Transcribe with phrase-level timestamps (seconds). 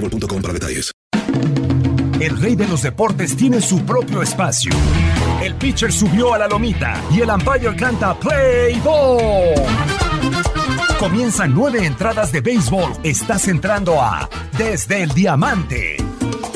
[0.00, 0.92] boostmobile.com para detalles.
[2.20, 4.72] El rey de los deportes tiene su propio espacio.
[5.40, 9.54] El pitcher subió a la lomita y el umpire canta Play Ball.
[10.98, 12.92] Comienzan nueve entradas de béisbol.
[13.04, 15.96] Estás entrando a Desde el Diamante.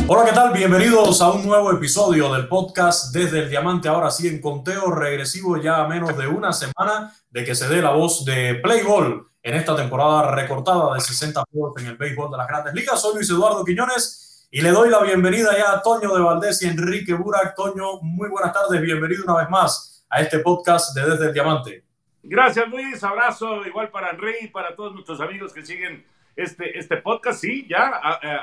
[0.08, 0.52] Hola, ¿qué tal?
[0.52, 3.88] Bienvenidos a un nuevo episodio del podcast Desde el Diamante.
[3.88, 7.80] Ahora sí, en conteo regresivo ya a menos de una semana de que se dé
[7.80, 12.30] la voz de Play Ball en esta temporada recortada de 60 juegos en el béisbol
[12.30, 13.00] de las grandes ligas.
[13.00, 16.68] Soy Luis Eduardo Quiñones y le doy la bienvenida ya a Toño de Valdés y
[16.68, 17.56] Enrique Burak.
[17.56, 21.82] Toño, muy buenas tardes, bienvenido una vez más a este podcast de Desde el Diamante.
[22.22, 26.98] Gracias Luis, abrazo igual para Enrique y para todos nuestros amigos que siguen este, este
[26.98, 27.40] podcast.
[27.40, 27.88] Sí, ya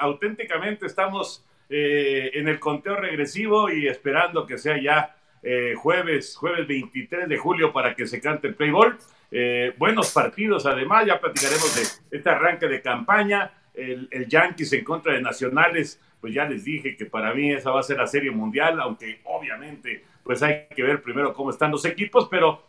[0.02, 6.68] auténticamente estamos eh, en el conteo regresivo y esperando que sea ya eh, jueves, jueves
[6.68, 8.98] 23 de julio para que se cante el play ball.
[9.32, 13.52] Eh, buenos partidos, además, ya platicaremos de este arranque de campaña.
[13.74, 17.72] El, el, Yankees en contra de Nacionales, pues ya les dije que para mí esa
[17.72, 21.72] va a ser la serie mundial, aunque obviamente pues hay que ver primero cómo están
[21.72, 22.68] los equipos, pero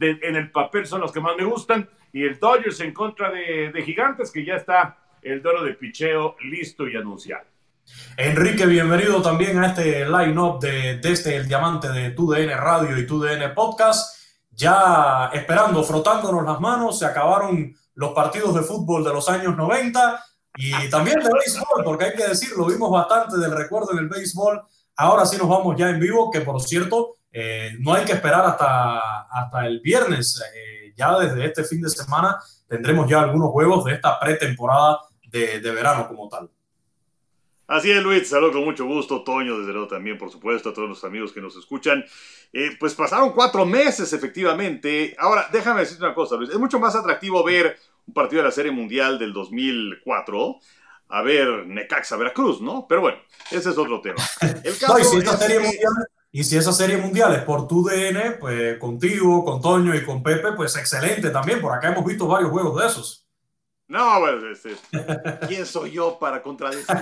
[0.00, 1.88] en el papel son los que más me gustan.
[2.12, 6.36] Y el Dodgers en contra de, de Gigantes, que ya está el duelo de picheo
[6.42, 7.44] listo y anunciado.
[8.16, 13.06] Enrique, bienvenido también a este line-up de, desde este, el diamante de TUDN Radio y
[13.06, 14.19] TUDN Podcast.
[14.60, 20.24] Ya esperando, frotándonos las manos, se acabaron los partidos de fútbol de los años 90
[20.56, 24.62] y también de béisbol, porque hay que decirlo, vimos bastante del recuerdo en el béisbol.
[24.96, 28.44] Ahora sí nos vamos ya en vivo, que por cierto, eh, no hay que esperar
[28.44, 30.42] hasta, hasta el viernes.
[30.54, 32.38] Eh, ya desde este fin de semana
[32.68, 36.50] tendremos ya algunos juegos de esta pretemporada de, de verano como tal.
[37.70, 40.88] Así es, Luis, saludo con mucho gusto, Toño, desde luego también, por supuesto, a todos
[40.88, 42.04] los amigos que nos escuchan.
[42.52, 45.14] Eh, pues pasaron cuatro meses, efectivamente.
[45.16, 48.52] Ahora, déjame decirte una cosa, Luis, es mucho más atractivo ver un partido de la
[48.52, 50.58] Serie Mundial del 2004
[51.10, 52.86] a ver Necaxa Veracruz, ¿no?
[52.88, 53.18] Pero bueno,
[53.52, 54.18] ese es otro tema.
[54.64, 55.62] El caso no, y, si esta serie que...
[55.62, 55.92] mundial,
[56.32, 60.24] y si esa serie mundial es por tu DN, pues contigo, con Toño y con
[60.24, 61.60] Pepe, pues excelente también.
[61.60, 63.19] Por acá hemos visto varios juegos de esos.
[63.90, 64.76] No, bueno, este,
[65.48, 66.94] ¿quién soy yo para contradecir?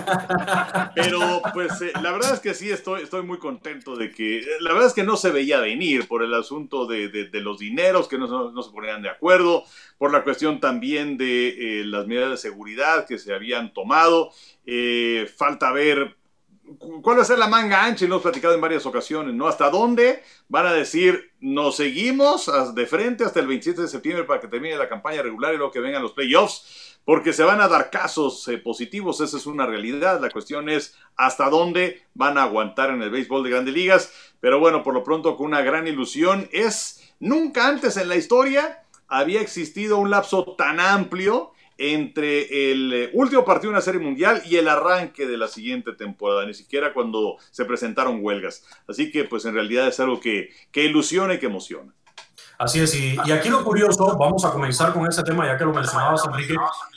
[0.95, 4.73] Pero pues eh, la verdad es que sí estoy, estoy muy contento de que, la
[4.73, 8.07] verdad es que no se veía venir por el asunto de, de, de los dineros
[8.07, 9.65] que no, se ponían de acuerdo,
[9.99, 14.31] por la cuestión también de eh, las medidas de seguridad que se habían tomado,
[14.65, 16.17] eh, falta ver
[16.77, 19.47] cuál va a ser la manga ancha lo hemos platicado en varias ocasiones, ¿no?
[19.47, 24.39] ¿Hasta dónde van a decir nos seguimos de frente hasta el 27 de septiembre para
[24.39, 26.99] que termine la campaña regular y luego que vengan los playoffs?
[27.05, 30.21] Porque se van a dar casos eh, positivos, esa es una realidad.
[30.21, 34.11] La cuestión es hasta dónde van a aguantar en el béisbol de grandes ligas.
[34.39, 38.83] Pero bueno, por lo pronto con una gran ilusión es, nunca antes en la historia
[39.07, 44.57] había existido un lapso tan amplio entre el último partido de una serie mundial y
[44.57, 48.65] el arranque de la siguiente temporada, ni siquiera cuando se presentaron huelgas.
[48.87, 51.93] Así que pues en realidad es algo que, que ilusiona y que emociona.
[52.57, 55.63] Así es, y, y, aquí lo curioso, vamos a comenzar con ese tema ya que
[55.63, 56.55] lo mencionabas, Enrique,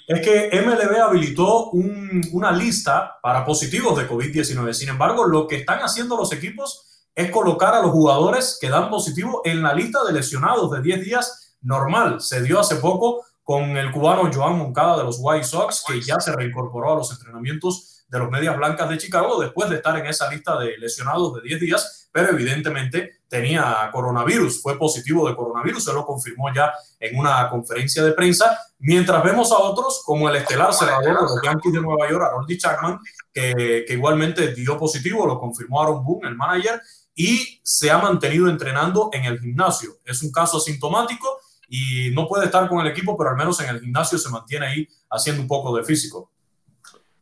[0.08, 4.72] es que MLB habilitó un, una lista para positivos de COVID-19.
[4.72, 8.90] Sin embargo, lo que están haciendo los equipos es colocar a los jugadores que dan
[8.90, 12.20] positivo en la lista de lesionados de 10 días normal.
[12.20, 16.20] Se dio hace poco con el cubano Joan Moncada de los White Sox, que ya
[16.20, 20.06] se reincorporó a los entrenamientos de los Medias Blancas de Chicago después de estar en
[20.06, 25.82] esa lista de lesionados de 10 días, pero evidentemente tenía coronavirus, fue positivo de coronavirus,
[25.82, 30.36] se lo confirmó ya en una conferencia de prensa, mientras vemos a otros como el
[30.36, 33.00] estelar cerrador de los Yankees de Nueva York, Harold Chapman,
[33.32, 36.82] que, que igualmente dio positivo, lo confirmó Aaron Boone, el manager,
[37.14, 39.98] y se ha mantenido entrenando en el gimnasio.
[40.04, 41.40] Es un caso asintomático
[41.74, 44.66] y no puede estar con el equipo, pero al menos en el gimnasio se mantiene
[44.66, 46.30] ahí haciendo un poco de físico.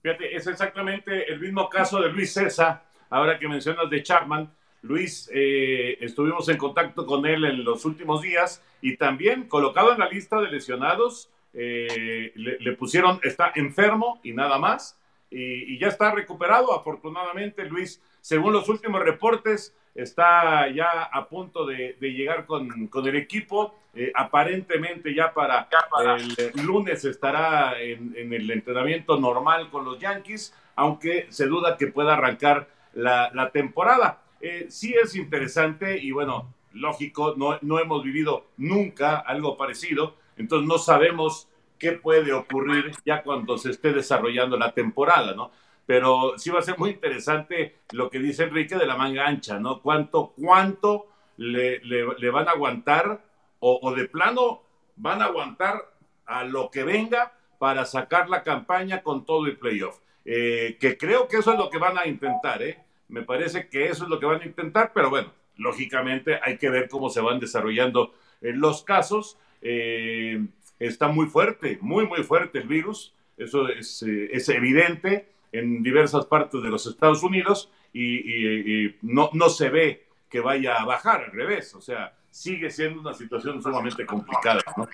[0.03, 4.53] Fíjate, es exactamente el mismo caso de Luis César, ahora que mencionas de Chapman.
[4.83, 10.01] Luis, eh, estuvimos en contacto con él en los últimos días y también colocado en
[10.01, 14.99] la lista de lesionados, eh, le, le, pusieron, está enfermo y nada más,
[15.31, 21.67] y, y, ya está recuperado, afortunadamente, Luis, según los últimos reportes, está ya a punto
[21.67, 23.75] de, de llegar con, con, el equipo.
[23.93, 29.85] Eh, aparentemente ya para, ya para, el lunes estará en, en, el entrenamiento normal con
[29.85, 34.23] los Yankees, aunque se duda que pueda arrancar la, la temporada.
[34.41, 40.69] Eh, sí es interesante y bueno, lógico, no, no hemos vivido nunca algo parecido, entonces
[40.69, 41.49] no sabemos
[41.79, 45.51] qué puede ocurrir ya cuando se esté desarrollando la temporada, ¿no?
[45.91, 49.59] pero sí va a ser muy interesante lo que dice Enrique de la manga ancha,
[49.59, 49.81] ¿no?
[49.81, 53.25] ¿Cuánto, cuánto le, le, le van a aguantar
[53.61, 54.63] o, de plano
[54.97, 55.93] van a aguantar
[56.27, 59.99] a lo que venga para sacar la campaña con todo el playoff?
[60.25, 62.79] Eh, que creo que eso es lo que van a intentar, ¿eh?
[63.09, 66.71] Me parece que eso es lo que van a intentar, pero bueno, lógicamente hay que
[66.71, 69.39] ver cómo se van desarrollando eh, los casos.
[69.63, 70.47] Eh,
[70.79, 76.63] está muy fuerte, muy, muy fuerte el virus, eso es, es evidente en diversas partes
[76.63, 81.25] de los Estados Unidos y, y, y, no, no se ve que vaya a bajar,
[81.25, 84.61] al revés, o sea, sigue siendo una situación sumamente complicada.
[84.77, 84.89] ¿no?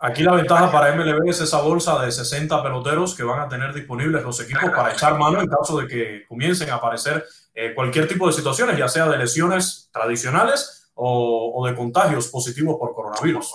[0.00, 3.72] Aquí la ventaja para MLB es esa bolsa de 60 peloteros que van a tener
[3.72, 8.06] disponibles los equipos para echar mano en caso de que comiencen a aparecer eh, cualquier
[8.06, 13.52] tipo de situaciones, ya sea de lesiones tradicionales o, o de contagios positivos por coronavirus.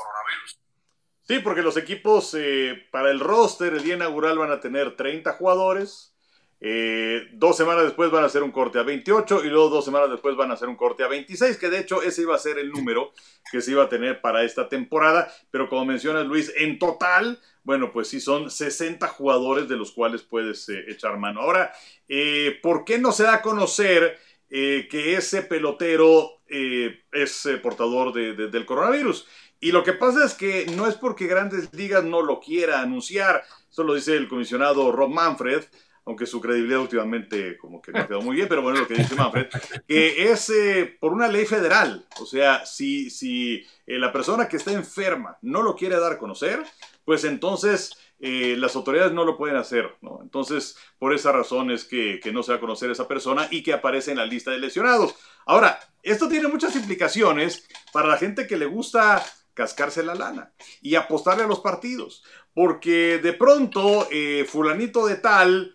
[1.29, 5.33] Sí, porque los equipos eh, para el roster el día inaugural van a tener 30
[5.33, 6.15] jugadores,
[6.61, 10.09] eh, dos semanas después van a hacer un corte a 28 y luego dos semanas
[10.09, 12.59] después van a hacer un corte a 26, que de hecho ese iba a ser
[12.59, 13.13] el número
[13.51, 17.91] que se iba a tener para esta temporada, pero como mencionas Luis, en total, bueno,
[17.91, 21.41] pues sí son 60 jugadores de los cuales puedes eh, echar mano.
[21.41, 21.71] Ahora,
[22.07, 24.17] eh, ¿por qué no se da a conocer
[24.49, 29.27] eh, que ese pelotero es portador de, de, del coronavirus?
[29.61, 33.43] Y lo que pasa es que no es porque Grandes Ligas no lo quiera anunciar,
[33.69, 35.63] eso lo dice el comisionado Rob Manfred,
[36.05, 39.15] aunque su credibilidad últimamente como que no quedó muy bien, pero bueno, lo que dice
[39.15, 39.47] Manfred,
[39.87, 44.57] que es eh, por una ley federal, o sea, si, si eh, la persona que
[44.57, 46.63] está enferma no lo quiere dar a conocer,
[47.05, 50.19] pues entonces eh, las autoridades no lo pueden hacer, ¿no?
[50.21, 53.63] Entonces, por esa razón es que, que no se va a conocer esa persona y
[53.63, 55.15] que aparece en la lista de lesionados.
[55.45, 59.23] Ahora, esto tiene muchas implicaciones para la gente que le gusta
[59.53, 62.23] cascarse la lana y apostarle a los partidos,
[62.53, 64.07] porque de pronto
[64.47, 65.73] fulanito de tal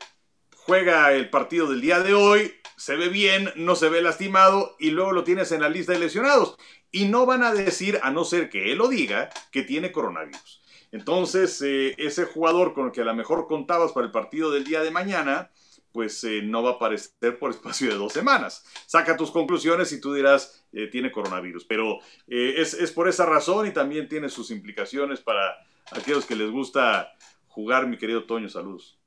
[0.66, 4.90] juega el partido del día de hoy, se ve bien, no se ve lastimado y
[4.90, 6.56] luego lo tienes en la lista de lesionados.
[6.90, 10.62] Y no van a decir, a no ser que él lo diga, que tiene coronavirus.
[10.90, 14.64] Entonces, eh, ese jugador con el que a lo mejor contabas para el partido del
[14.64, 15.50] día de mañana,
[15.92, 18.64] pues eh, no va a aparecer por espacio de dos semanas.
[18.86, 21.64] Saca tus conclusiones y tú dirás, eh, tiene coronavirus.
[21.66, 25.56] Pero es, es, por esa razón y también tiene sus implicaciones para
[25.90, 27.12] aquellos que les gusta
[27.48, 28.48] jugar, mi querido Toño.
[28.48, 28.98] Saludos.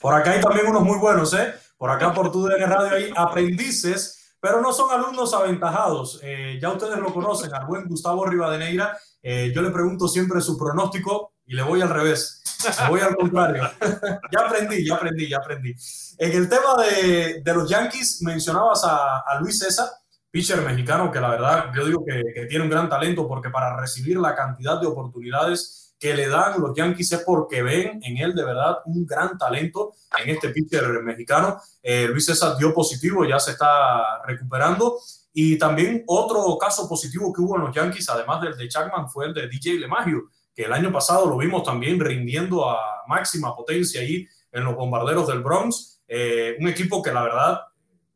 [0.00, 1.54] Por acá hay también unos muy buenos, ¿eh?
[1.76, 6.20] Por acá por tu DN Radio hay aprendices, pero no son alumnos aventajados.
[6.22, 8.96] Eh, ya ustedes lo conocen, al buen Gustavo Rivadeneira.
[9.22, 12.42] Eh, yo le pregunto siempre su pronóstico y le voy al revés.
[12.80, 13.68] Le voy al contrario.
[14.32, 15.74] ya aprendí, ya aprendí, ya aprendí.
[16.18, 19.88] En el tema de, de los Yankees, mencionabas a, a Luis César
[20.32, 24.16] pitcher mexicano que la verdad yo digo que, tiene un gran talento porque para recibir
[24.16, 28.44] la cantidad de oportunidades que le dan los Yankees es porque ven en él de
[28.44, 31.60] verdad un gran talento en este pitcher mexicano.
[31.80, 34.98] Eh, Luis César dio positivo, ya se está recuperando.
[35.32, 39.26] Y también otro caso positivo que hubo en los Yankees, además del de Chapman, fue
[39.26, 44.00] el de DJ LeMahieu, que el año pasado lo vimos también rindiendo a máxima potencia
[44.00, 46.02] ahí en los bombarderos del Bronx.
[46.08, 47.60] Eh, un equipo que la verdad,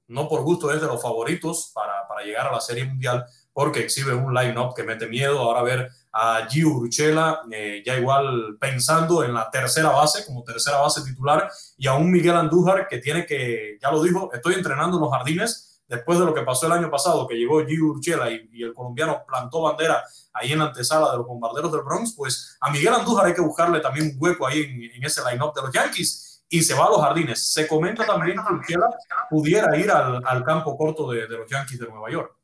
[0.09, 3.79] no por gusto es de los favoritos para, para llegar a la Serie Mundial, porque
[3.79, 5.39] exhibe un line-up que mete miedo.
[5.39, 10.79] Ahora ver a Gio Urchela, eh, ya igual pensando en la tercera base, como tercera
[10.79, 14.97] base titular, y a un Miguel Andújar que tiene que, ya lo dijo, estoy entrenando
[14.97, 18.31] en los jardines después de lo que pasó el año pasado, que llegó Gio Urchela
[18.31, 22.15] y, y el colombiano plantó bandera ahí en la antesala de los bombarderos del Bronx,
[22.17, 25.53] pues a Miguel Andújar hay que buscarle también un hueco ahí en, en ese line-up
[25.55, 27.53] de los Yankees y se va a los jardines.
[27.53, 28.89] Se comenta también que Urchela
[29.29, 32.35] pudiera ir al, al campo corto de, de, los Yankees de Nueva York.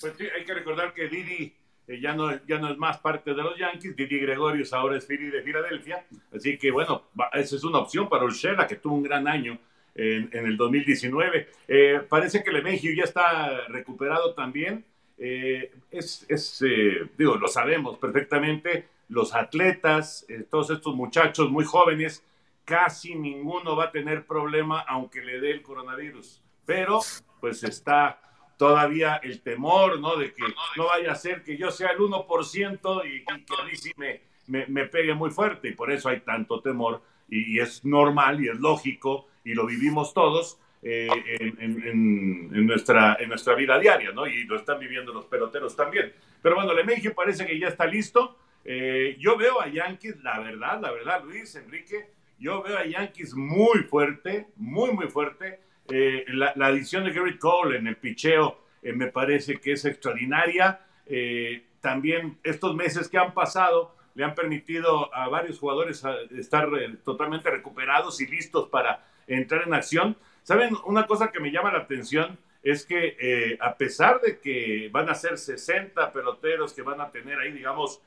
[0.00, 1.54] Pues sí, hay que recordar que Didi
[1.88, 5.06] eh, ya, no, ya no es más parte de los Yankees, Didi Gregorius ahora es
[5.06, 7.02] Philly de Filadelfia, así que bueno,
[7.32, 9.58] esa es una opción para Urshela, que tuvo un gran año
[9.94, 11.48] en, en el 2019.
[11.68, 14.84] Eh, parece que Lemegio ya está recuperado también,
[15.18, 22.24] eh, es, es eh, digo, lo sabemos perfectamente, los atletas, todos estos muchachos muy jóvenes,
[22.64, 27.00] casi ninguno va a tener problema aunque le dé el coronavirus, pero
[27.40, 28.20] pues está
[28.56, 30.16] todavía el temor, ¿no?
[30.16, 30.42] De que
[30.76, 33.92] no vaya a ser que yo sea el 1% y, y que a mí sí
[33.96, 37.84] me, me, me, pegue muy fuerte y por eso hay tanto temor y, y es
[37.84, 40.58] normal y es lógico y lo vivimos todos
[40.88, 41.08] eh,
[41.40, 44.26] en, en, en, nuestra, en nuestra vida diaria, ¿no?
[44.26, 46.12] Y lo están viviendo los peloteros también.
[46.40, 48.38] Pero bueno, Lemegio parece que ya está listo.
[48.64, 53.34] Eh, yo veo a Yankees, la verdad, la verdad, Luis, Enrique, yo veo a Yankees
[53.34, 55.60] muy fuerte, muy, muy fuerte.
[55.90, 59.84] Eh, la, la, adición de Gary Cole en el picheo eh, me parece que es
[59.84, 60.80] extraordinaria.
[61.06, 66.68] Eh, también estos meses que han pasado le han permitido a varios jugadores a estar
[66.78, 70.16] eh, totalmente recuperados y listos para entrar en acción.
[70.44, 70.76] ¿Saben?
[70.84, 75.14] Una cosa que me llama la atención es que a pesar de que van a
[75.14, 78.02] ser 60 peloteros que van a tener ahí, digamos,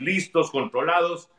[0.00, 1.30] listos, controlados,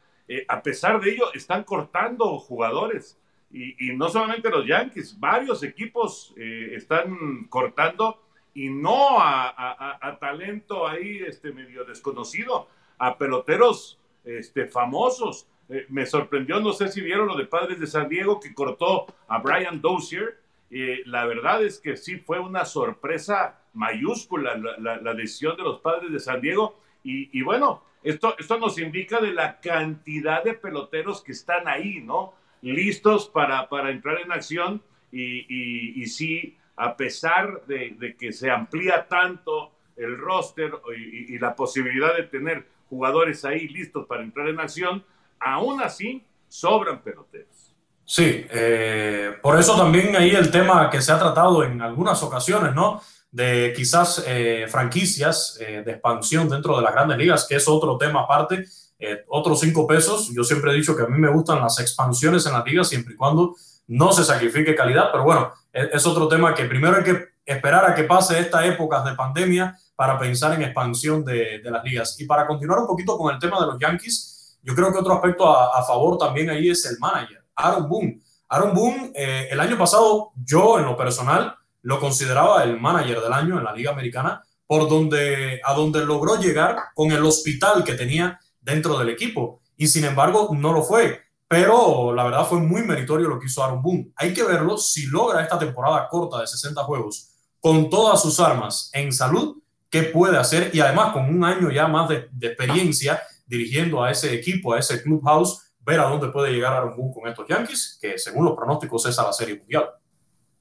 [0.47, 3.17] a pesar de ello están cortando jugadores.
[3.53, 8.19] Y, no solamente los Yankees, varios equipos eh, están cortando
[8.55, 12.67] y no a, talento ahí este, medio desconocido,
[12.97, 15.47] a peloteros este, famosos.
[15.69, 19.05] Eh, me sorprendió, no sé si vieron lo de Padres de San Diego que cortó
[19.27, 20.39] a Brian Dozier.
[20.71, 25.63] Eh, la verdad es que sí fue una sorpresa mayúscula la, la, la decisión de
[25.63, 26.79] los Padres de San Diego.
[27.03, 32.01] Y, y bueno, esto, esto nos indica de la cantidad de peloteros que están ahí,
[32.01, 32.33] ¿no?
[32.71, 38.31] Listos para, para entrar en acción y, y, y sí, a pesar de, de, que
[38.31, 44.23] se amplía tanto el roster y, y, la posibilidad de tener jugadores ahí listos para
[44.23, 45.03] entrar en acción,
[45.39, 47.73] aún así sobran peloteros.
[48.05, 52.73] Sí, eh, por eso también ahí el tema que se ha tratado en algunas ocasiones,
[52.73, 53.01] ¿no?
[53.31, 57.97] De quizás eh, franquicias eh, de expansión dentro de las grandes ligas, que es otro
[57.97, 58.65] tema aparte
[59.05, 60.31] eh, otros cinco pesos.
[60.33, 63.13] Yo siempre he dicho que a mí me gustan las expansiones en la liga siempre
[63.13, 63.55] y cuando
[63.87, 67.85] no se sacrifique calidad, pero bueno, es, es, otro tema que primero hay que esperar
[67.85, 72.19] a que pase esta época de pandemia para pensar en expansión de, de, las ligas.
[72.19, 75.13] Y para continuar un poquito con el tema de los Yankees, yo creo que otro
[75.13, 78.21] aspecto a, a favor también ahí es el manager, Aaron Boone.
[78.49, 83.33] Aaron Boone, eh, el año pasado yo en lo personal lo consideraba el manager del
[83.33, 87.93] año en la liga americana, por donde, a donde logró llegar con el hospital que
[87.93, 89.61] tenía dentro del equipo.
[89.77, 91.21] Y sin embargo, no lo fue.
[91.47, 94.11] Pero la verdad fue muy meritorio lo que hizo Aaron Boone.
[94.15, 97.29] Hay que verlo si logra esta temporada corta de 60 juegos
[97.59, 99.57] con todas sus armas en salud,
[99.89, 100.71] qué puede hacer.
[100.73, 105.03] Y además con un año ya más de, experiencia dirigiendo a ese equipo, a ese
[105.03, 109.05] clubhouse, ver a dónde puede llegar Aaron Boone con estos Yankees, que según los pronósticos
[109.05, 109.89] es a la Serie Mundial.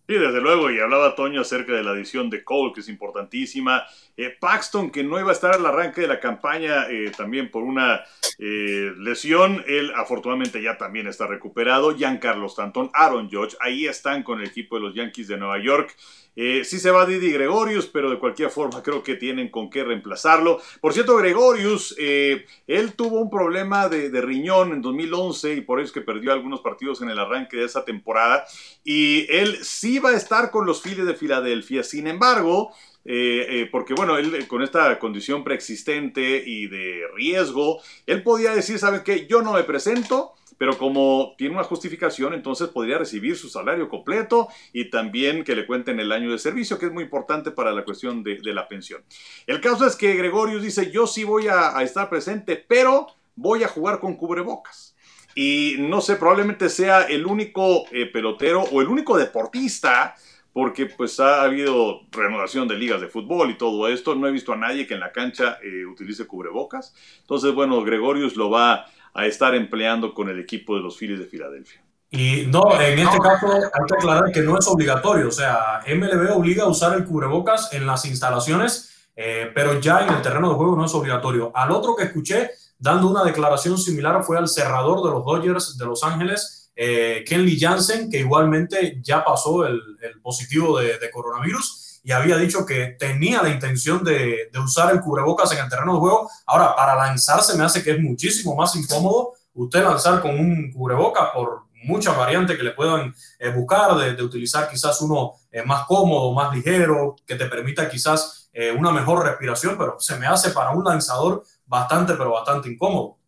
[0.09, 3.85] Sí, desde luego, y hablaba Toño acerca de la adición de Cole, que es importantísima.
[4.17, 7.63] Eh, Paxton, que no iba a estar al arranque de la campaña eh, también por
[7.63, 8.03] una
[8.39, 11.97] eh, lesión, él afortunadamente ya también está recuperado.
[11.97, 15.95] Giancarlo Stanton, Aaron Judge, ahí están con el equipo de los Yankees de Nueva York.
[16.35, 19.85] Eh, sí se va Didi Gregorius, pero de cualquier forma creo que tienen con qué
[19.85, 20.61] reemplazarlo.
[20.81, 25.87] Por cierto, Gregorius, eh, él tuvo un problema de, riñón en 2011 y por eso
[25.87, 28.45] es que perdió algunos partidos en el arranque de esa temporada.
[28.85, 31.83] Y él sí va a estar con los Phillies de Filadelfia.
[31.83, 32.73] Sin embargo,
[33.05, 38.79] eh, eh, porque bueno, él con esta condición preexistente y de riesgo, él podía decir,
[38.79, 39.27] ¿saben qué?
[39.27, 44.49] Yo no me presento pero como tiene una justificación, entonces podría recibir su salario completo
[44.73, 47.85] y también que le cuenten el año de servicio, que es muy importante para la
[47.85, 49.03] cuestión de, de la pensión.
[49.47, 53.65] El caso es que Gregorius dice, yo sí voy a, a estar presente, pero voy
[53.65, 54.95] a jugar con cubrebocas.
[55.35, 60.15] Y no sé, probablemente sea el único eh, pelotero o el único deportista
[60.53, 64.15] porque pues ha habido renovación de ligas de fútbol y todo esto.
[64.15, 66.95] No he visto a nadie que en la cancha eh, utilice cubrebocas.
[67.21, 71.27] Entonces, bueno, Gregorius lo va a estar empleando con el equipo de los Phillies de
[71.27, 71.83] Filadelfia.
[72.11, 76.31] Y no, en este caso hay que aclarar que no es obligatorio, o sea, MLB
[76.37, 80.77] obliga a usar el cubrebocas en las instalaciones pero ya en el terreno de juego
[80.77, 81.53] no es obligatorio.
[81.55, 85.85] Al otro que escuché dando una declaración similar fue al cerrador de los Dodgers de
[85.85, 89.81] Los Ángeles, Kenley Jansen, que igualmente ya pasó el,
[90.23, 95.53] positivo de coronavirus y había dicho que tenía la intención de, de, usar el cubrebocas
[95.53, 96.31] en el terreno de juego.
[96.47, 101.31] Ahora, para lanzarse me hace que es muchísimo más incómodo usted lanzar con un cubrebocas
[101.31, 106.33] por muchas variantes que le puedan eh, buscar, de, utilizar quizás uno eh, más cómodo,
[106.33, 110.71] más ligero, que te permita quizás eh, una mejor respiración, pero se me hace para
[110.71, 113.19] un lanzador bastante, pero bastante incómodo.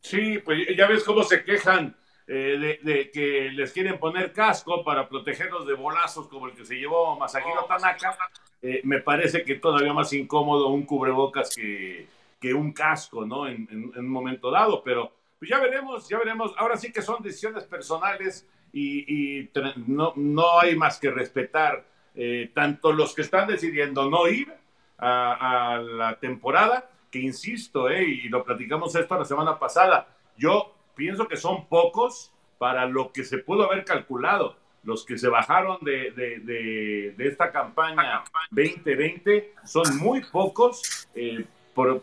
[0.00, 1.96] Sí, pues ya ves cómo se quejan
[2.32, 6.76] eh, de, que les quieren poner casco para protegerlos de bolazos como el que se
[6.76, 8.16] llevó Masahiro Tanaka,
[8.62, 12.06] eh, me parece que todavía más incómodo un cubrebocas que,
[12.40, 13.48] que un casco, ¿no?
[13.48, 15.10] En, un momento dado, pero
[15.40, 16.54] pues ya veremos, ya veremos.
[16.56, 19.50] Ahora sí que son decisiones personales y,
[19.88, 21.84] no, no, hay más que respetar
[22.14, 24.54] eh, tanto los que están decidiendo no ir
[24.98, 30.06] a, a la temporada, que insisto, y lo platicamos esto la semana pasada,
[30.36, 34.54] yo pienso que son pocos para lo que se pudo haber calculado.
[34.82, 41.46] Los que se bajaron de, de, de, esta campaña 2020 son muy pocos, eh,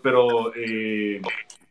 [0.01, 1.22] pero eh,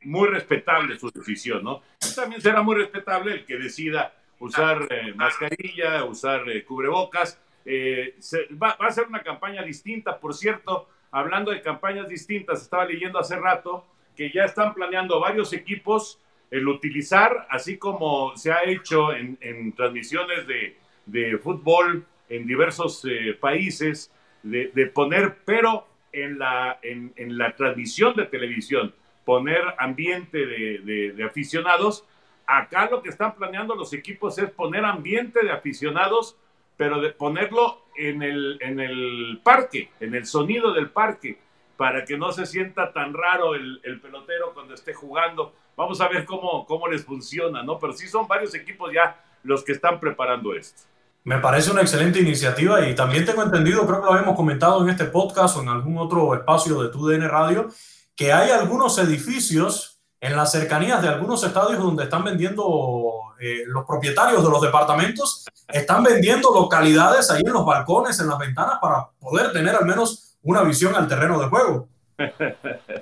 [0.03, 1.83] muy respetable su decisión, ¿no?
[2.15, 7.41] también será muy respetable el que decida usar eh, mascarilla, usar cubrebocas.
[7.67, 13.19] va, va a ser una campaña distinta, por cierto, hablando de campañas distintas, estaba leyendo
[13.19, 13.85] hace rato
[14.17, 20.47] que ya están planeando varios equipos el utilizar, así como se ha hecho en, transmisiones
[20.47, 24.13] de, fútbol en diversos eh, países,
[24.43, 32.05] de, poner, pero en la, en, la transmisión de televisión, poner ambiente de, aficionados.
[32.47, 36.37] Acá lo que están planeando los equipos es poner ambiente de aficionados,
[36.77, 41.39] pero de ponerlo en el, en el parque, en el sonido del parque,
[41.77, 46.09] para que no se sienta tan raro el, el pelotero cuando esté jugando Vamos a
[46.09, 47.79] ver cómo, cómo les funciona, ¿no?
[47.79, 50.83] Pero sí son varios equipos ya los que están preparando esto.
[51.25, 54.91] Me parece una excelente iniciativa y también tengo entendido, creo que lo habíamos comentado en
[54.91, 57.69] este podcast o en algún otro espacio de TUDN Radio,
[58.15, 63.85] que hay algunos edificios en las cercanías de algunos estadios donde están vendiendo eh, los
[63.85, 69.11] propietarios de los departamentos, están vendiendo localidades ahí en los balcones, en las ventanas, para
[69.19, 71.89] poder tener al menos una visión al terreno de juego.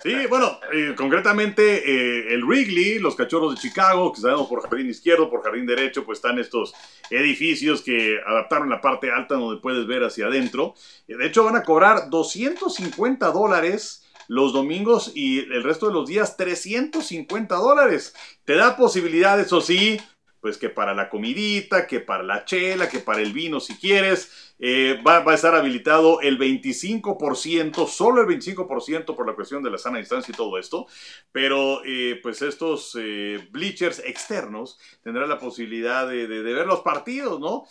[0.03, 4.91] Sí, bueno, eh, concretamente eh, el Wrigley, los cachorros de Chicago, que sabemos por jardín
[4.91, 6.75] izquierdo, por jardín derecho, pues están estos
[7.11, 10.75] edificios que adaptaron la parte alta donde puedes ver hacia adentro.
[11.07, 16.09] Eh, de hecho, van a cobrar 250 dólares los domingos y el resto de los
[16.09, 18.15] días 350 dólares.
[18.45, 20.01] Te da posibilidad, eso sí,
[20.41, 24.54] pues que para la comidita, que para la chela, que para el vino si quieres.
[24.59, 29.79] Eh, va, a estar habilitado el 25%, solo el 25% por la cuestión de la
[29.79, 30.87] sana distancia y todo esto,
[31.33, 37.65] pero eh, pues estos eh, bleachers externos tendrán la posibilidad de, ver los partidos, ¿no?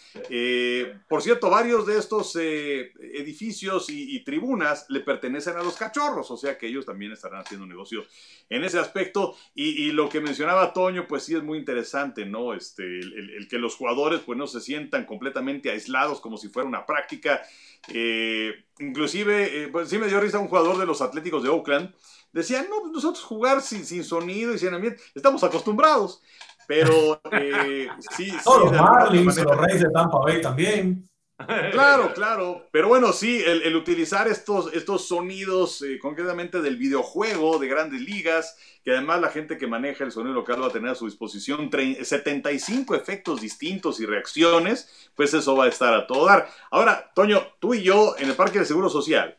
[1.07, 6.57] por cierto, varios de estos edificios y, tribunas le pertenecen a los cachorros, o sea
[6.57, 8.05] que ellos también estarán haciendo un negocio
[8.49, 12.53] en ese aspecto y, lo que mencionaba Toño, pues sí es muy interesante, ¿no?
[12.53, 16.72] Este, el, el que los jugadores pues no se sientan completamente aislados como si fuera
[16.73, 17.41] una práctica.
[17.87, 21.93] Eh, inclusive, eh, pues sí me dio risa un jugador de los Atléticos de Oakland.
[22.31, 26.21] Decía, no, pues nosotros jugar sin, sin sonido y sin ambiente, estamos acostumbrados.
[26.67, 28.37] Pero eh, sí, sí.
[28.45, 31.07] los Marlins, los Reyes de Tampa Bay también.
[31.37, 32.67] Claro, claro.
[32.71, 38.57] Pero bueno, sí, el, utilizar estos, estos sonidos eh, concretamente del videojuego de grandes ligas,
[38.83, 41.69] que además la gente que maneja el sonido local va a tener a su disposición
[41.71, 46.49] 75 efectos distintos y reacciones, pues eso va a estar a todo dar.
[46.71, 49.37] Ahora, Toño, tú y yo en el Parque de Seguro Social,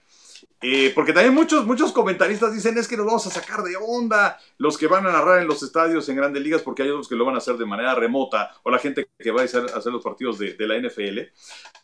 [0.66, 4.38] eh, porque también muchos, muchos comentaristas dicen es que nos vamos a sacar de onda
[4.56, 7.16] los que van a narrar en los estadios en grandes ligas porque hay otros que
[7.16, 10.02] lo van a hacer de manera remota o la gente que va a hacer, los
[10.02, 11.18] partidos de, la NFL.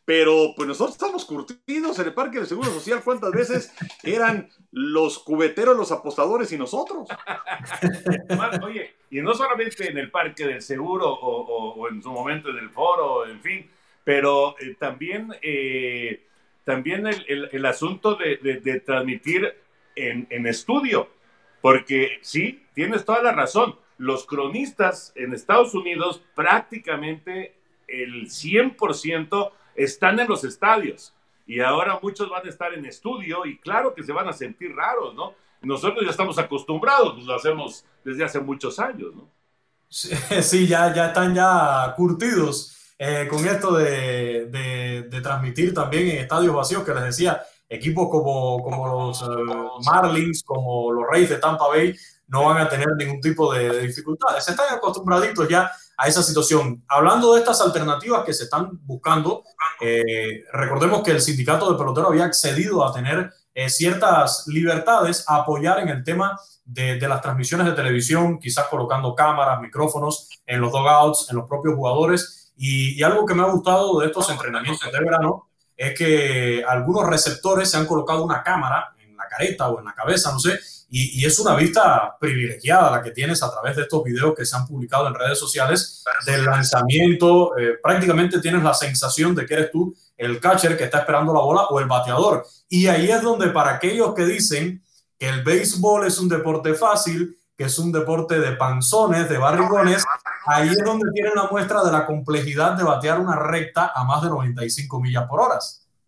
[0.07, 3.03] Pero pues nosotros estamos curtidos en el Parque del Seguro Social.
[3.05, 7.07] ¿Cuántas veces eran los cubeteros, los apostadores y nosotros?
[8.63, 12.71] Oye, y no solamente en el Parque del Seguro o, en su momento en el
[12.71, 13.71] foro, en fin,
[14.03, 15.35] pero eh, también...
[15.43, 16.29] Eh,
[16.65, 19.55] también el, asunto de, transmitir
[19.97, 21.09] en, estudio,
[21.61, 23.77] porque sí, tienes toda la razón.
[23.99, 27.55] Los cronistas en Estados Unidos prácticamente
[27.87, 31.15] el 100% están en los estadios
[31.47, 34.75] y ahora muchos van a estar en estudio y claro que se van a sentir
[34.75, 35.35] raros, ¿no?
[35.63, 39.29] Nosotros ya estamos acostumbrados, pues lo hacemos desde hace muchos años, ¿no?
[39.89, 44.45] Sí, ya, ya están ya curtidos eh, con esto de,
[45.09, 49.27] de, transmitir también en estadios vacíos, que les decía, equipos como, como los eh,
[49.87, 51.97] Marlins, como los Reyes de Tampa Bay,
[52.29, 54.45] no van a tener ningún tipo de, dificultades.
[54.45, 56.85] Se están acostumbraditos ya a esa situación.
[56.89, 59.45] Hablando de estas alternativas que se están buscando,
[59.81, 63.33] eh, recordemos que el sindicato de pelotero había accedido a tener
[63.69, 69.61] ciertas libertades a apoyar en el tema de, las transmisiones de televisión, quizás colocando cámaras,
[69.61, 72.40] micrófonos en los dogouts, en los propios jugadores.
[72.63, 77.71] Y, algo que me ha gustado de estos entrenamientos de verano es que algunos receptores
[77.71, 81.25] se han colocado una cámara en la careta o en la cabeza, no sé, y,
[81.25, 84.67] es una vista privilegiada la que tienes a través de estos videos que se han
[84.67, 87.57] publicado en redes sociales del lanzamiento.
[87.57, 91.41] Eh, prácticamente tienes la sensación de que eres tú el catcher que está esperando la
[91.41, 92.45] bola o el bateador.
[92.69, 94.83] Y ahí es donde para aquellos que dicen
[95.19, 100.05] que el béisbol es un deporte fácil, que es un deporte de panzones, de barrigones,
[100.47, 104.23] ahí es donde tienen la muestra de la complejidad de batear una recta a más
[104.23, 105.59] de 95 millas por hora.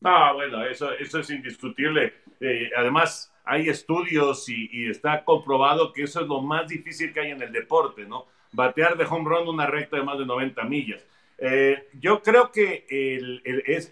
[0.04, 2.14] Ah, bueno, eso, eso es indiscutible.
[2.40, 7.30] Eh, además, hay estudios y, está comprobado que eso es lo más difícil que hay
[7.30, 8.26] en el deporte, ¿no?
[8.52, 11.04] Batear de home run una recta de más de 90 millas.
[11.38, 13.42] Eh, yo creo que el,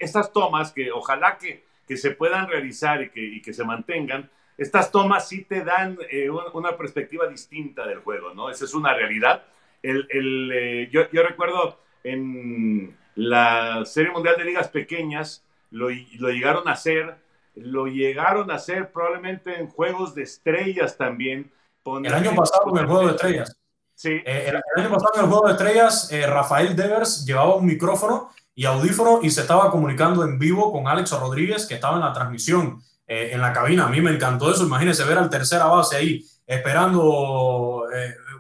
[0.01, 4.31] estas tomas, que ojalá que, que se puedan realizar y que, y que, se mantengan,
[4.57, 8.51] estas tomas sí te dan eh, una perspectiva distinta del juego, ¿no?
[8.51, 9.45] Esa es una realidad.
[9.83, 15.89] El, eh, yo, yo, recuerdo en la Serie Mundial de Ligas Pequeñas, lo,
[16.19, 17.17] lo llegaron a hacer
[17.55, 21.51] lo llegaron a hacer probablemente en juegos de estrellas también.
[21.85, 23.57] El año pasado en el juego de estrellas.
[23.95, 24.11] Sí.
[24.25, 28.31] Eh, el, año pasado en el juego de estrellas, eh, Rafael Devers llevaba un micrófono
[28.55, 32.13] y audífono y se estaba comunicando en vivo con Alex Rodríguez, que estaba en la
[32.13, 33.87] transmisión eh, en la cabina.
[33.87, 34.65] A mí me encantó eso.
[34.65, 37.85] Imagínense ver al tercera base ahí esperando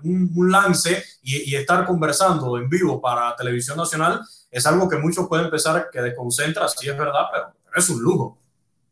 [0.05, 4.21] un, lance y, estar conversando en vivo para Televisión Nacional.
[4.51, 8.39] Es algo que muchos pueden pensar que desconcentra, sí es verdad, pero es un lujo.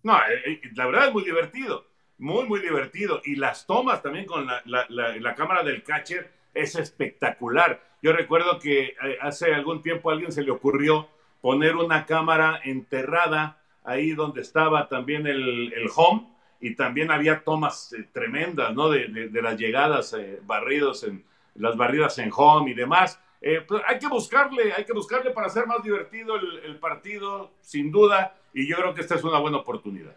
[0.02, 1.86] No, eh, eh, la verdad es muy divertido,
[2.18, 3.20] muy, muy divertido.
[3.24, 7.82] Y las tomas también con la, la, cámara del catcher es espectacular.
[8.02, 11.08] Yo recuerdo que eh, hace algún tiempo a alguien se le ocurrió
[11.40, 17.94] poner una cámara enterrada ahí donde estaba también el, el home y también había tomas
[18.12, 18.90] tremendas, ¿no?
[18.90, 23.20] De, de, las llegadas, barridos en las barridas en home y demás.
[23.40, 27.92] Pues hay que buscarle, hay que buscarle para hacer más divertido el, el partido, sin
[27.92, 30.16] duda y yo creo que esta es una buena oportunidad.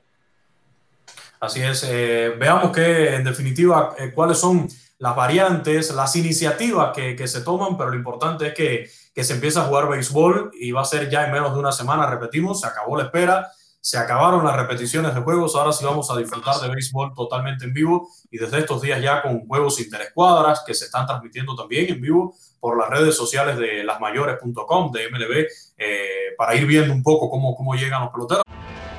[1.39, 1.83] Así es.
[1.87, 4.67] Eh, veamos que, en definitiva, eh, cuáles son
[4.99, 9.33] las variantes, las iniciativas que, que, se toman, pero lo importante es que, que, se
[9.33, 12.61] empieza a jugar béisbol y va a ser ya en menos de una semana, repetimos,
[12.61, 16.55] se acabó la espera, se acabaron las repeticiones de juegos, ahora sí vamos a disfrutar
[16.61, 20.85] de béisbol totalmente en vivo y desde estos días ya con juegos interescuadras que se
[20.85, 25.47] están transmitiendo también en vivo por las redes sociales de lasmayores.com, de MLB,
[25.79, 28.43] eh, para ir viendo un poco cómo, cómo llegan los peloteros.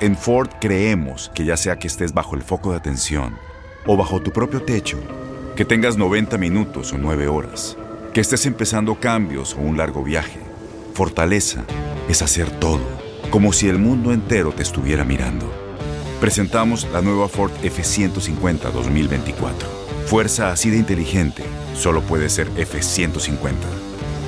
[0.01, 3.37] En Ford creemos que ya sea que estés bajo el foco de atención
[3.85, 4.99] o bajo tu propio techo,
[5.55, 7.77] que tengas 90 minutos o 9 horas,
[8.13, 10.39] que estés empezando cambios o un largo viaje,
[10.93, 11.63] fortaleza
[12.09, 12.81] es hacer todo,
[13.33, 15.51] como si el mundo entero te estuviera mirando.
[16.21, 19.67] Presentamos la nueva Ford F150 2024.
[20.05, 21.43] Fuerza así de inteligente
[21.73, 23.55] solo puede ser F150.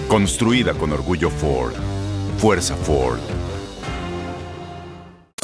[0.07, 1.75] Construida con orgullo Ford.
[2.39, 3.19] Fuerza Ford.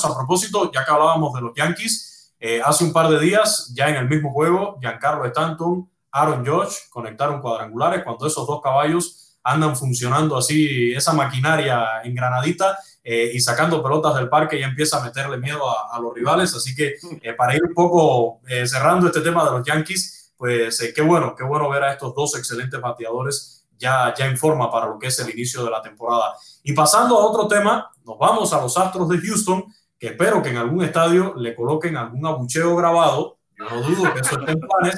[0.04, 3.90] A propósito, ya que hablábamos de los Yankees, eh, hace un par de días, ya
[3.90, 9.76] en el mismo juego, Giancarlo Stanton, Aaron Josh conectaron cuadrangulares cuando esos dos caballos andan
[9.76, 15.38] funcionando así, esa maquinaria engranadita eh, y sacando pelotas del parque y empieza a meterle
[15.38, 16.54] miedo a, los rivales.
[16.56, 21.02] Así que eh, para ir un poco cerrando este tema de los Yankees, pues qué
[21.02, 25.00] bueno, qué bueno ver a estos dos excelentes bateadores ya, ya en forma para lo
[25.00, 26.36] que es el inicio de la temporada.
[26.64, 29.66] Y pasando a otro tema, nos vamos a los Astros de Houston,
[29.98, 33.40] que espero que en algún estadio le coloquen algún abucheo grabado.
[33.70, 34.96] No dudo que eso esté en planes.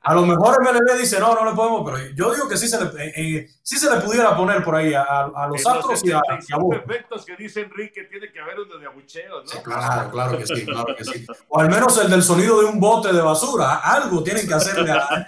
[0.00, 2.82] A lo mejor MLB dice, no, no le podemos, pero yo digo que sí se
[2.82, 6.10] le, eh, eh, sí se le pudiera poner por ahí a, a los Astros y
[6.10, 9.62] a, a efectos que dice Enrique, tiene que haber uno de abucheo, ¿no?
[9.62, 11.26] claro, claro que sí, claro que sí.
[11.48, 13.76] O al menos el del sonido de un bote de basura.
[13.76, 15.24] Algo tienen que hacerle a.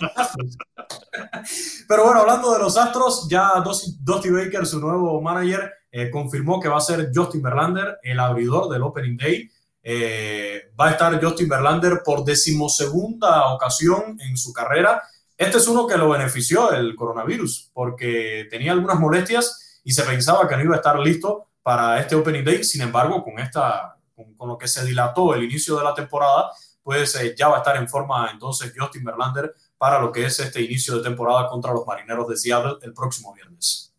[1.89, 6.69] Pero bueno, hablando de los Astros, ya Dusty Baker, su nuevo manager, eh, confirmó que
[6.69, 9.51] va a ser Justin Verlander el abridor del Opening Day.
[9.87, 15.03] Eh, va a estar Justin Verlander por decimosegunda ocasión en su carrera.
[15.37, 20.49] Este es uno que lo benefició el coronavirus porque tenía algunas molestias y se pensaba
[20.49, 22.65] que no iba a estar listo para este Opening Day.
[22.65, 26.51] Sin embargo, con, esta, con, lo que se dilató el inicio de la temporada,
[26.83, 30.41] pues eh, ya va a estar en forma entonces Justin Verlander para lo que es
[30.41, 33.94] este inicio de temporada contra los Marineros de Seattle el próximo viernes.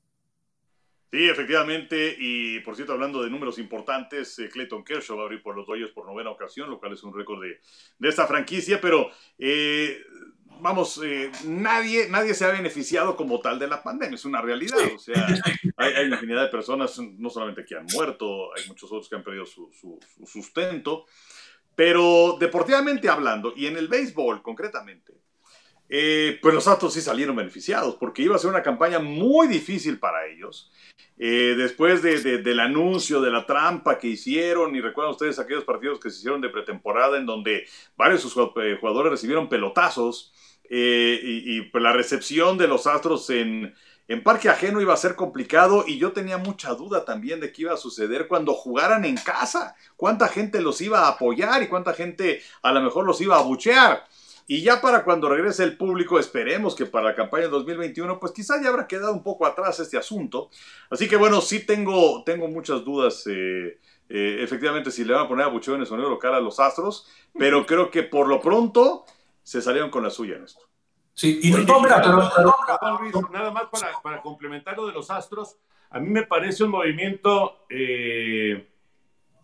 [1.15, 5.41] Sí, efectivamente, y por cierto, hablando de números importantes, eh, Clayton Kershaw va a abrir
[5.41, 7.61] por los Dodgers por novena ocasión, lo cual es un récord de,
[7.99, 10.01] de esta franquicia, pero eh,
[10.59, 14.77] vamos, eh, nadie, nadie se ha beneficiado como tal de la pandemia, es una realidad.
[14.93, 15.25] O sea,
[15.77, 19.15] hay, hay una infinidad de personas, no solamente que han muerto, hay muchos otros que
[19.15, 21.05] han perdido su, su- su sustento.
[21.75, 25.13] Pero deportivamente hablando, y en el béisbol concretamente,
[25.89, 29.99] eh, pues los Astros sí salieron beneficiados, porque iba a ser una campaña muy difícil
[29.99, 30.71] para ellos.
[31.17, 35.63] Eh, después de- de- del anuncio de la trampa que hicieron, y recuerdan ustedes aquellos
[35.63, 39.47] partidos que se hicieron de pretemporada en donde varios de sus jue- eh, jugadores recibieron
[39.47, 40.33] pelotazos,
[40.69, 43.73] eh, y, y, pues, la recepción de los Astros en,
[44.07, 47.61] en parque ajeno iba a ser complicado, y yo tenía mucha duda también de qué
[47.61, 51.93] iba a suceder cuando jugaran en casa, cuánta gente los iba a apoyar y cuánta
[51.93, 54.05] gente a lo mejor los iba a buchear.
[54.47, 58.61] Y ya para cuando regrese el público, esperemos que para la campaña 2021, pues quizá
[58.61, 60.49] ya habrá quedado un poco atrás este asunto.
[60.89, 65.27] Así que bueno, sí tengo, tengo muchas dudas, eh, eh, efectivamente, si le van a
[65.27, 68.39] poner a bucheo en el sonido local a los Astros, pero creo que por lo
[68.39, 69.05] pronto
[69.41, 70.61] se salieron con la suya en esto.
[71.13, 74.85] Sí, y Oye, no, mira, pero, pero- perdón, Luis, nada más para, para complementar lo
[74.85, 75.57] de los Astros,
[75.89, 78.67] a mí me parece un movimiento eh,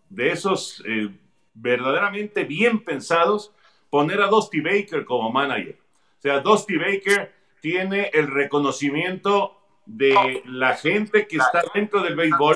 [0.09, 1.09] de esos eh,
[1.53, 3.53] verdaderamente bien pensados,
[3.91, 5.77] poner a Dusty Baker como manager.
[6.17, 12.55] O sea, Dusty Baker tiene el reconocimiento de la gente que está dentro del béisbol,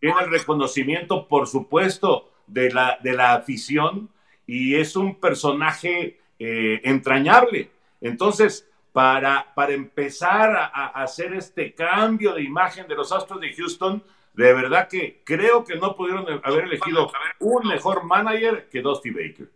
[0.00, 4.10] tiene el reconocimiento, por supuesto, de la, de la afición
[4.46, 7.70] y es un personaje eh, entrañable.
[8.00, 13.54] Entonces, para, para empezar a, a hacer este cambio de imagen de los Astros de
[13.54, 14.02] Houston,
[14.34, 19.48] de verdad que creo que no pudieron haber elegido un mejor manager que Dusty Baker.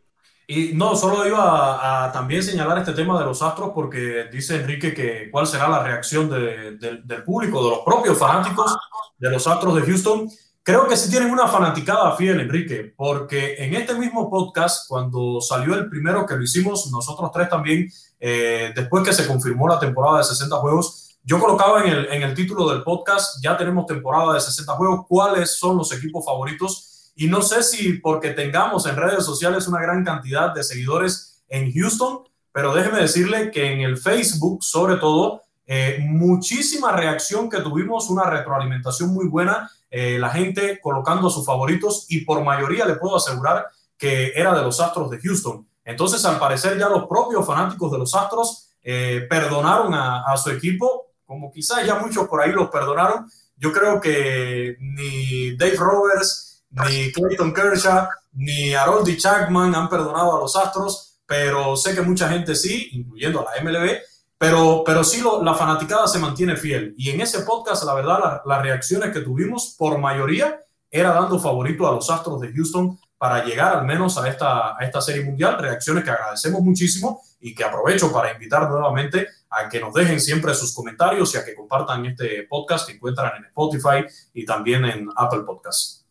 [0.49, 4.57] Y no, solo iba a, a también señalar este tema de los Astros porque dice
[4.57, 8.77] Enrique que cuál será la reacción de- de- del público, de los propios fanáticos
[9.19, 10.29] de los Astros de Houston.
[10.63, 15.75] Creo que sí tienen una fanaticada fiel, Enrique, porque en este mismo podcast, cuando salió
[15.75, 17.89] el primero que lo hicimos, nosotros tres también,
[18.21, 22.23] eh, después que se confirmó la temporada de 60 juegos, yo colocaba en el, en
[22.23, 26.96] el título del podcast, ya tenemos temporada de 60 juegos, cuáles son los equipos favoritos.
[27.17, 31.73] Y no sé si porque tengamos en redes sociales una gran cantidad de seguidores en
[31.73, 32.21] Houston,
[32.53, 38.25] pero déjeme decirle que en el Facebook, sobre todo, eh, muchísima reacción que tuvimos, una
[38.25, 43.67] retroalimentación muy buena, eh, la gente colocando sus favoritos y por mayoría le puedo asegurar
[43.97, 45.67] que era de los Astros de Houston.
[45.85, 50.51] Entonces, al parecer ya los propios fanáticos de los Astros eh, perdonaron a, a su
[50.51, 53.27] equipo, como quizás ya muchos por ahí los perdonaron.
[53.57, 60.41] Yo creo que ni Dave Roberts, ni Clayton Kershaw, ni Haroldy Chapman han perdonado a
[60.41, 63.99] los Astros, pero sé que mucha gente sí, incluyendo a la MLB,
[64.39, 66.95] pero, pero sí lo- la fanaticada se mantiene fiel.
[66.99, 71.39] Y en ese podcast, la verdad, la- las reacciones que tuvimos, por mayoría, era dando
[71.39, 75.25] favorito a los Astros de Houston para llegar al menos a esta, a esta serie
[75.25, 75.59] mundial.
[75.59, 80.55] Reacciones que agradecemos muchísimo y que aprovecho para invitar nuevamente a que nos dejen siempre
[80.55, 85.09] sus comentarios y a que compartan este podcast que encuentran en Spotify y también en
[85.17, 86.06] Apple Podcasts.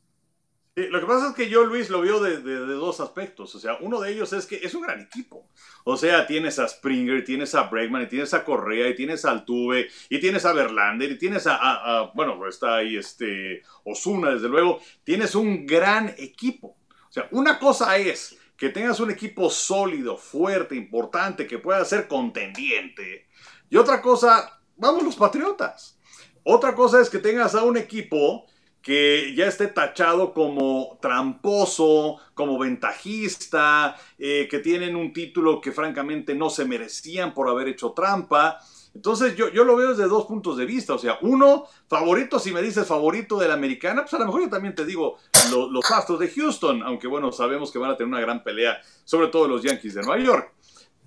[0.76, 3.56] Lo que pasa es que yo, Luis, lo veo de, dos aspectos.
[3.56, 5.48] O sea, uno de ellos es que es un gran equipo.
[5.86, 9.32] O sea, tienes a Springer, tienes a Bregman, y tienes a Correa, y tienes a
[9.32, 14.50] Altuve, y tienes a Verlander, y tienes a- a- bueno, está ahí este Osuna, desde
[14.50, 14.82] luego.
[15.06, 16.76] Tienes un gran equipo.
[17.08, 22.10] O sea, una cosa es que tengas un equipo sólido, fuerte, importante, que pueda ser
[22.10, 23.28] contendiente.
[23.70, 25.98] Y otra cosa, vamos los Patriotas.
[26.44, 28.46] Otra cosa es que tengas a un equipo
[28.86, 36.36] que ya esté tachado como tramposo, como ventajista, eh, que tienen un título que francamente
[36.36, 38.60] no se merecían por haber hecho trampa.
[38.94, 40.94] Entonces yo, yo lo veo desde dos puntos de vista.
[40.94, 44.44] O sea, uno, favorito, si me dices favorito de la americana, pues a lo mejor
[44.44, 45.18] yo también te digo
[45.50, 48.80] lo- los Astros de Houston, aunque bueno, sabemos que van a tener una gran pelea,
[49.04, 50.54] sobre todo los Yankees de Nueva York.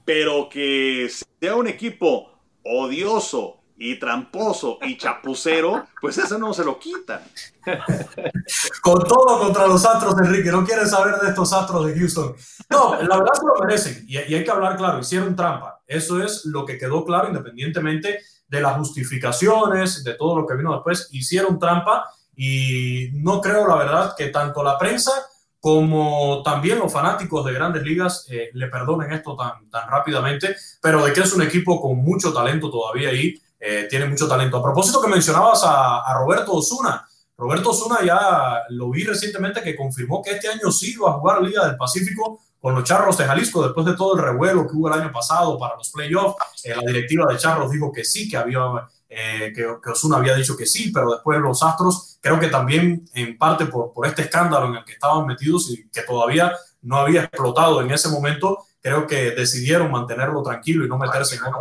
[0.05, 1.09] Pero que
[1.41, 2.33] sea un equipo
[2.65, 7.21] odioso y tramposo y chapucero, pues eso no se lo quitan.
[8.83, 10.51] Con todo contra los Astros, Enrique.
[10.51, 12.35] No quieren saber de estos Astros de Houston.
[12.71, 14.05] No, la verdad se lo merecen.
[14.09, 15.81] Y, hay que hablar claro, hicieron trampa.
[15.87, 20.73] Eso es lo que quedó claro, independientemente de las justificaciones, de todo lo que vino
[20.73, 21.09] después.
[21.13, 25.13] Hicieron trampa y no creo, la verdad, que tanto la prensa
[25.61, 31.05] como también los fanáticos de grandes ligas eh, le perdonen esto tan, tan rápidamente, pero
[31.05, 34.59] de que es un equipo con mucho talento todavía ahí, eh, tiene mucho talento.
[34.59, 40.23] A propósito que mencionabas a, Roberto Osuna, Roberto Osuna ya lo vi recientemente que confirmó
[40.23, 43.63] que este año sí va a jugar Liga del Pacífico con los Charros de Jalisco
[43.63, 46.37] después de todo el revuelo que hubo el año pasado para los playoffs.
[46.65, 48.61] Eh, la directiva de Charros dijo que sí, que había
[49.11, 53.39] eh, que, Osuna había dicho que sí, pero después los Astros, creo que también en
[53.39, 57.81] parte por, este escándalo en el que estaban metidos y que todavía no había explotado
[57.81, 61.61] en ese momento, creo que decidieron mantenerlo tranquilo y no meterse en otro.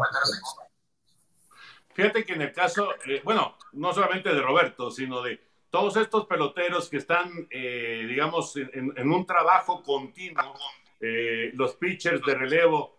[1.97, 6.27] Fíjate que en el caso, eh, bueno, no solamente de Roberto, sino de todos estos
[6.27, 10.53] peloteros que están, eh, digamos, en, un trabajo continuo,
[11.01, 12.95] eh, los pitchers de relevo,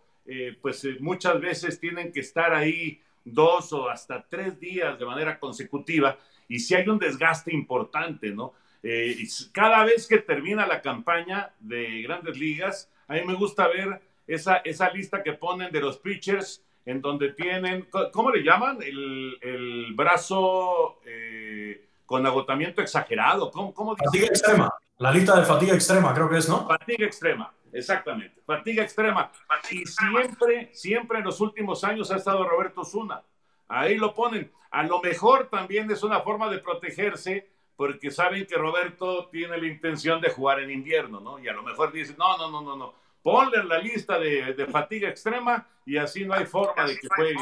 [0.61, 6.19] pues muchas veces tienen que estar ahí dos o hasta tres días de manera consecutiva
[6.47, 8.53] y si hay un desgaste importante, ¿no?
[8.81, 9.15] Eh,
[9.51, 14.57] cada vez que termina la campaña de grandes ligas, a mí me gusta ver esa,
[14.57, 18.81] esa lista que ponen de los pitchers en donde tienen, ¿cómo le llaman?
[18.81, 23.51] El, el brazo eh, con agotamiento exagerado.
[23.51, 24.73] ¿Cómo, cómo fatiga extrema.
[24.97, 26.67] La lista de fatiga extrema, creo que es, ¿no?
[26.67, 28.41] Fatiga extrema, exactamente.
[28.43, 29.31] Fatiga extrema.
[29.69, 33.21] Y siempre, siempre en los últimos años ha estado Roberto Zuna.
[33.67, 34.51] Ahí lo ponen.
[34.71, 39.67] A lo mejor también es una forma de protegerse porque saben que Roberto tiene la
[39.67, 41.37] intención de jugar en invierno, ¿no?
[41.37, 42.93] Y a lo mejor dicen, no, no, no, no, no,
[43.31, 47.35] ponle la lista de, de fatiga extrema y así no hay forma de que juegue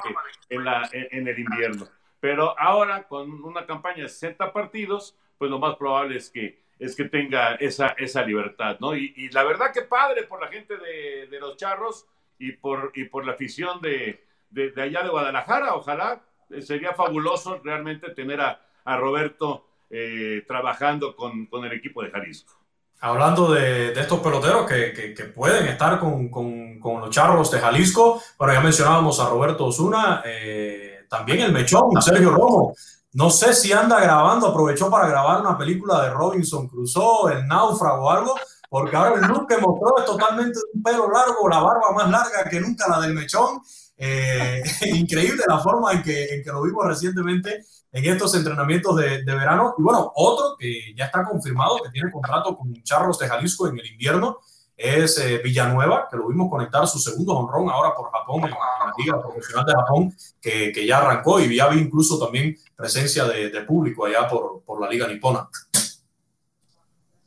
[0.50, 1.88] en, la, en, el invierno.
[2.19, 6.95] Pero ahora, con una campaña de 60 partidos, pues lo más probable es que, es
[6.95, 8.95] que tenga esa, esa libertad, ¿no?
[8.95, 12.06] Y, y la verdad que padre por la gente de, de, los charros
[12.38, 15.76] y por, y por la afición de, de, de allá de Guadalajara.
[15.76, 22.04] Ojalá eh, sería fabuloso realmente tener a, a Roberto eh, trabajando con, con, el equipo
[22.04, 22.57] de Jalisco.
[23.00, 27.52] Hablando de, de estos peloteros que, que, que pueden estar con, con, con, los charros
[27.52, 32.74] de Jalisco, bueno, ya mencionábamos a Roberto Osuna, eh, también el mechón, Sergio Romo.
[33.14, 38.06] No sé si anda grabando, aprovechó para grabar una película de Robinson Crusoe, El Náufrago
[38.06, 38.36] o algo,
[38.70, 42.50] porque ahora el look que mostró es totalmente un pelo largo, la barba más larga
[42.50, 43.62] que nunca la del mechón.
[43.98, 44.62] Eh,
[44.94, 49.36] increíble la forma en que, en que lo vimos recientemente en estos entrenamientos de, de,
[49.36, 49.74] verano.
[49.78, 53.80] Y bueno, otro que ya está confirmado que tiene contrato con Charros de Jalisco en
[53.80, 54.40] el invierno
[54.78, 58.94] es eh, Villanueva, que lo vimos conectar su segundo honrón ahora por Japón, en la
[58.96, 63.50] Liga Profesional de Japón, que, que ya arrancó y ya vi incluso también presencia de,
[63.50, 65.50] de público allá por, por, la Liga Nipona.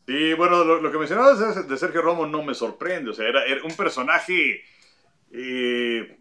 [0.06, 3.44] Sí, bueno, lo, lo, que mencionabas de Sergio Romo no me sorprende, o sea, era,
[3.44, 4.62] era un personaje...
[5.32, 6.19] Eh,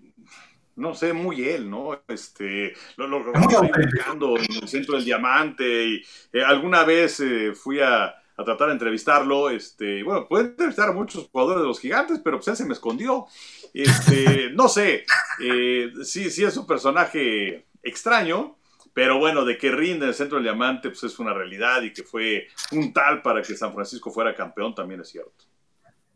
[0.79, 2.01] no sé, muy él, ¿no?
[2.07, 6.01] Este, lo, lo, lo buscando en el centro del diamante y
[6.33, 10.93] eh, alguna vez eh, fui a, a, tratar de entrevistarlo, este, bueno, puede entrevistar a
[10.93, 13.25] muchos jugadores de los gigantes, pero pues él se me escondió.
[13.73, 15.05] Este, no sé,
[15.43, 18.57] eh, sí, sí es un personaje extraño,
[18.93, 21.93] pero bueno, de que rinde en el centro del diamante, pues es una realidad y
[21.93, 25.48] que fue un tal para que San Francisco fuera campeón también es cierto.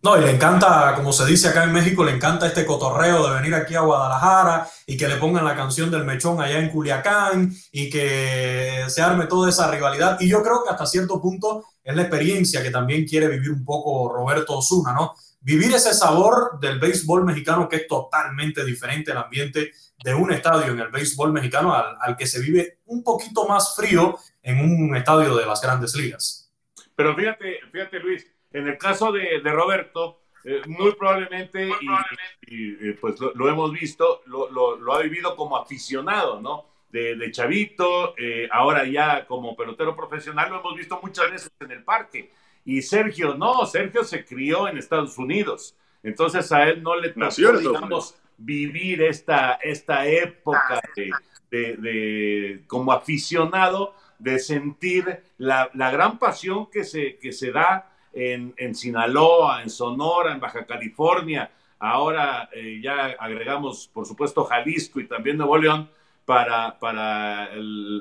[0.04, 3.36] No, y le encanta, como se dice acá en México, le encanta este cotorreo de
[3.36, 7.54] venir aquí a Guadalajara y que le pongan la canción del mechón allá en Culiacán
[7.72, 10.20] y que se arme toda esa rivalidad.
[10.20, 13.64] Y yo creo que hasta cierto punto es la experiencia que también quiere vivir un
[13.64, 15.14] poco Roberto Osuna, ¿no?
[15.40, 19.72] Vivir ese sabor del béisbol mexicano que es totalmente diferente el ambiente
[20.04, 23.74] de un estadio en el béisbol mexicano al, al que se vive un poquito más
[23.74, 26.52] frío en un estadio de las grandes ligas.
[26.94, 32.46] Pero fíjate, fíjate Luis, en el caso de, de Roberto, eh, muy probablemente, muy probablemente.
[32.48, 36.66] Y, y, y, pues lo, lo, hemos visto, lo, lo, ha vivido como aficionado, ¿no?
[36.90, 41.72] De, de chavito, eh, ahora ya como pelotero profesional, lo hemos visto muchas veces en
[41.72, 42.32] el parque.
[42.66, 45.76] Y Sergio, no, Sergio se crió en Estados Unidos.
[46.04, 51.10] Entonces a él no le tocó, digamos, vivir esta, esta época de,
[51.50, 57.90] de, de, como aficionado, de sentir la, la gran pasión que se, que se da
[58.14, 61.52] en, en, Sinaloa, en Sonora, en Baja California.
[61.80, 65.90] Ahora eh, ya agregamos, por supuesto, Jalisco y también Nuevo León
[66.26, 67.50] para, para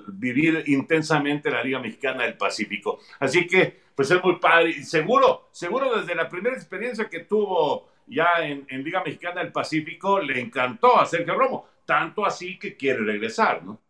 [0.08, 3.00] vivir intensamente la Liga Mexicana del Pacífico.
[3.18, 4.70] Así que, pues es muy padre.
[4.70, 9.52] Y seguro, seguro desde la primera experiencia que tuvo ya en, en Liga Mexicana del
[9.52, 11.66] Pacífico, le encantó a Sergio Romo.
[11.84, 13.80] Tanto así que quiere regresar, ¿no?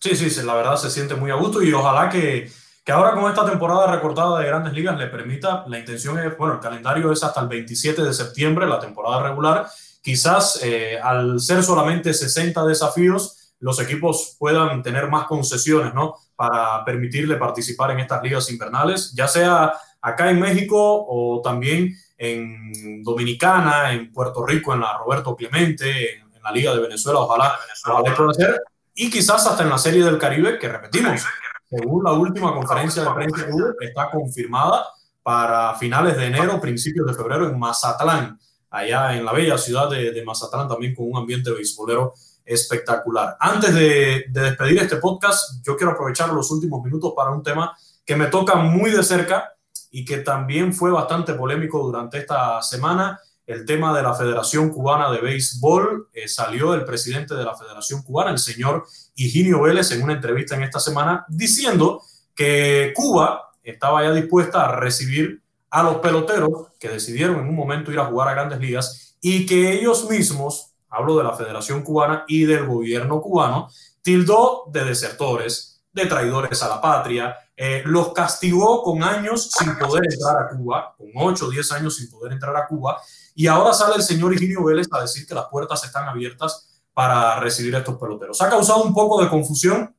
[0.00, 2.48] Sí, sí, la verdad se siente muy a gusto y ojalá que
[2.88, 6.54] que ahora con esta temporada recortada de grandes ligas le permita, la intención es, bueno,
[6.54, 9.66] el calendario es hasta el 27 de septiembre, la temporada regular,
[10.00, 16.14] quizás eh, al ser solamente 60 desafíos, los equipos puedan tener más concesiones, ¿no?
[16.34, 23.02] Para permitirle participar en estas ligas invernales, ya sea acá en México o también en
[23.02, 27.54] Dominicana, en Puerto Rico, en la Roberto Clemente, en, en la Liga de Venezuela, ojalá,
[27.84, 28.62] ojalá pueda ser,
[28.94, 31.22] y quizás hasta en la Serie del Caribe, que repetimos,
[31.70, 33.46] según la última conferencia de prensa
[33.80, 34.86] está confirmada
[35.22, 38.38] para finales de enero, principios de febrero en Mazatlán,
[38.70, 42.14] allá en la bella ciudad de, de Mazatlán, también con un ambiente beisbolero
[42.44, 43.36] espectacular.
[43.38, 47.76] Antes de, de despedir este podcast, yo quiero aprovechar los últimos minutos para un tema
[48.04, 49.52] que me toca muy de cerca
[49.90, 55.10] y que también fue bastante polémico durante esta semana el tema de la Federación Cubana
[55.10, 56.10] de Béisbol.
[56.12, 58.84] Eh, salió el presidente de la Federación Cubana, el señor
[59.16, 62.02] Higinio Vélez, en una entrevista en esta semana, diciendo
[62.34, 67.90] que Cuba estaba ya dispuesta a recibir a los peloteros que decidieron en un momento
[67.90, 72.24] ir a jugar a grandes ligas y que ellos mismos, hablo de la Federación Cubana
[72.28, 73.70] y del gobierno cubano,
[74.02, 80.04] tildó de desertores, de traidores a la patria, eh, los castigó con años sin poder
[80.08, 83.02] entrar a Cuba, con 8 o 10 años sin poder entrar a Cuba,
[83.34, 87.40] y ahora sale el señor Higinio Vélez a decir que las puertas están abiertas para
[87.40, 88.40] recibir estos peloteros.
[88.42, 89.92] Ha causado un poco de confusión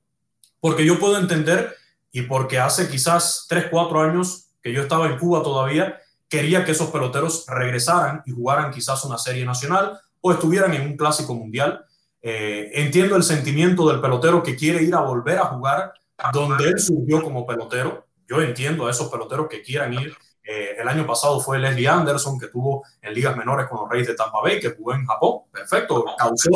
[0.62, 1.76] porque yo puedo entender
[2.14, 6.00] y porque hace quizás 3, 4 años que yo estaba en Cuba todavía,
[6.30, 10.96] quería que esos peloteros regresaran y jugaran quizás una serie nacional o estuvieran en un
[10.96, 11.86] clásico mundial.
[12.22, 15.94] Eh, entiendo el sentimiento del pelotero que quiere ir a volver a jugar
[16.34, 18.06] donde él surgió como pelotero.
[18.28, 20.16] Yo entiendo a esos peloteros que quieran ir
[20.52, 24.08] eh, el año pasado fue Leslie Anderson, que tuvo en ligas menores con los Reyes
[24.08, 25.42] de Tampa Bay, que jugó en Japón.
[25.52, 26.50] Perfecto, causó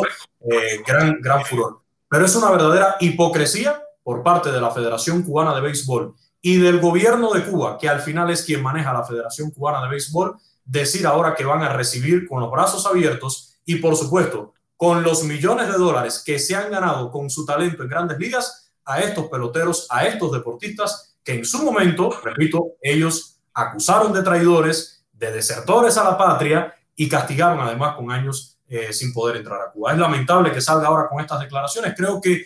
[0.50, 1.80] eh, gran, gran furor.
[2.08, 6.12] Pero es una verdadera hipocresía por parte de la Federación Cubana de Béisbol
[6.42, 9.90] y del gobierno de Cuba, que al final es quien maneja la Federación Cubana de
[9.90, 15.04] Béisbol, decir ahora que van a recibir con los brazos abiertos y, por supuesto, con
[15.04, 19.00] los millones de dólares que se han ganado con su talento en grandes ligas a
[19.00, 25.32] estos peloteros, a estos deportistas que en su momento, repito, ellos acusaron de traidores, de
[25.32, 29.92] desertores a la patria y castigaron además con años eh, sin poder entrar a Cuba.
[29.92, 31.94] Es lamentable que salga ahora con estas declaraciones.
[31.96, 32.44] Creo que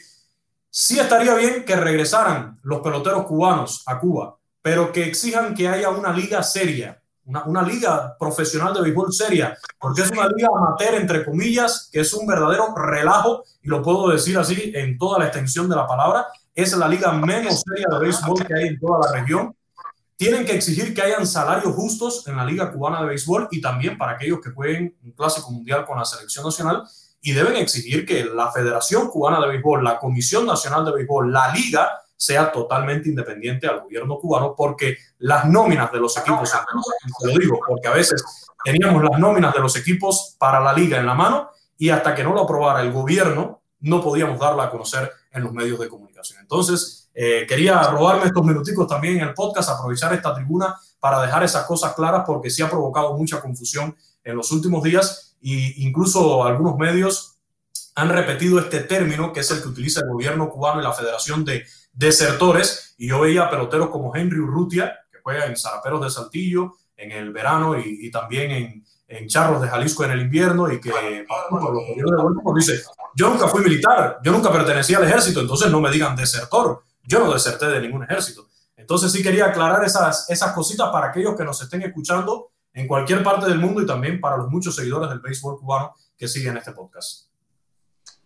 [0.70, 5.90] sí estaría bien que regresaran los peloteros cubanos a Cuba, pero que exijan que haya
[5.90, 10.94] una liga seria, una, una, liga profesional de béisbol seria, porque es una liga amateur,
[10.94, 15.26] entre comillas, que es un verdadero relajo, y lo puedo decir así en toda la
[15.26, 19.06] extensión de la palabra, es la liga menos seria de béisbol que hay en toda
[19.06, 19.54] la región
[20.18, 23.96] tienen que exigir que hayan salarios justos en la Liga Cubana de Béisbol y también
[23.96, 26.82] para aquellos que jueguen un clásico mundial con la selección nacional.
[27.20, 31.52] Y deben exigir que la Federación Cubana de Béisbol, la Comisión Nacional de Béisbol, la
[31.52, 36.52] Liga, sea totalmente independiente al gobierno cubano, porque las nóminas de los equipos,
[37.22, 38.22] lo digo, porque a veces
[38.64, 42.24] teníamos las nóminas de los equipos para la liga en la mano y hasta que
[42.24, 46.40] no lo aprobara el gobierno, no podíamos darla a conocer en los medios de comunicación.
[46.40, 51.44] Entonces, eh, quería robarme estos minuticos también en el podcast, aprovechar esta tribuna para dejar
[51.44, 56.44] esas cosas claras porque sí ha provocado mucha confusión en los últimos días e incluso
[56.44, 57.38] algunos medios
[57.94, 61.44] han repetido este término que es el que utiliza el gobierno cubano y la Federación
[61.44, 61.64] de
[61.98, 67.10] Desertores y yo veía peloteros como Henry Urrutia, que juega en Zaraperos de Saltillo en
[67.10, 70.92] el verano y, también en, en, Charros de Jalisco en el invierno y que
[72.54, 72.82] dice,
[73.16, 77.18] yo nunca fui militar, yo nunca pertenecía al ejército, entonces no me digan desertor, yo
[77.18, 78.46] no deserté de ningún ejército.
[78.76, 83.24] Entonces sí quería aclarar esas, esas cositas para aquellos que nos estén escuchando en cualquier
[83.24, 86.70] parte del mundo y también para los muchos seguidores del béisbol cubano que siguen este
[86.70, 87.27] podcast.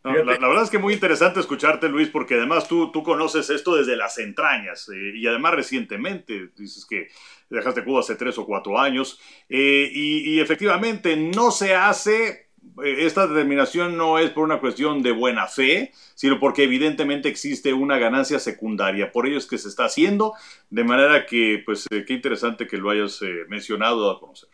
[0.05, 3.97] La, verdad es que muy interesante escucharte, Luis, porque además tú, tú conoces esto desde
[3.97, 7.09] las entrañas eh, y además recientemente, dices que
[7.51, 12.53] dejaste Cuba hace tres o cuatro años eh, y, y, efectivamente no se hace
[12.85, 17.73] eh, esta determinación no es por una cuestión de buena fe, sino porque evidentemente existe
[17.73, 19.13] una ganancia secundaria.
[19.13, 20.35] Por ello es que se está haciendo,
[20.71, 24.49] de manera que, pues, eh, qué interesante que lo hayas eh, mencionado a conocer.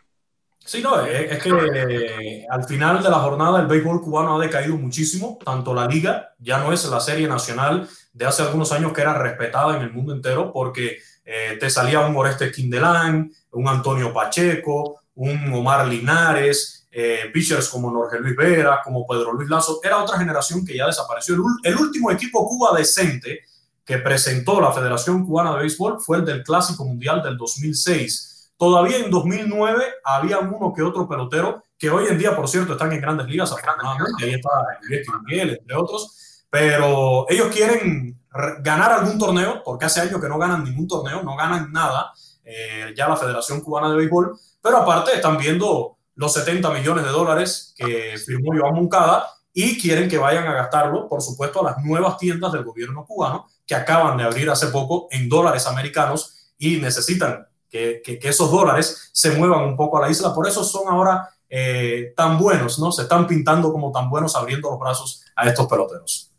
[0.68, 5.38] Sí, no, es, que al final de la jornada el béisbol cubano ha decaído muchísimo,
[5.42, 9.14] tanto la liga, ya no es la serie nacional de hace algunos años que era
[9.14, 15.52] respetada en el mundo entero porque te salía un Oreste Quindelán, un Antonio Pacheco, un
[15.52, 20.64] Omar Linares, eh, pitchers como Jorge Luis Vera, como Pedro Luis Lazo, era otra generación
[20.64, 21.34] que ya desapareció.
[21.62, 23.40] El, último equipo Cuba decente
[23.84, 28.37] que presentó la Federación Cubana de Béisbol fue el del Clásico Mundial del 2006.
[28.58, 32.92] Todavía en 2009 había uno que otro pelotero que hoy en día, por cierto, están
[32.92, 34.24] en grandes ligas, afortunadamente.
[34.24, 36.44] Ahí está Miguel, entre otros.
[36.50, 38.18] Pero ellos quieren
[38.60, 42.12] ganar algún torneo, porque hace años que no ganan ningún torneo, no ganan nada,
[42.44, 44.36] eh, ya la Federación Cubana de Béisbol.
[44.60, 50.08] Pero aparte están viendo los 70 millones de dólares que firmó Joan Moncada y quieren
[50.08, 54.16] que vayan a gastarlo, por supuesto, a las nuevas tiendas del gobierno cubano que acaban
[54.16, 59.64] de abrir hace poco en dólares americanos y necesitan que, que, esos dólares se muevan
[59.64, 60.34] un poco a la isla.
[60.34, 62.92] Por eso son ahora eh, tan buenos, ¿no?
[62.92, 66.32] Se están pintando como tan buenos abriendo los brazos a estos peloteros.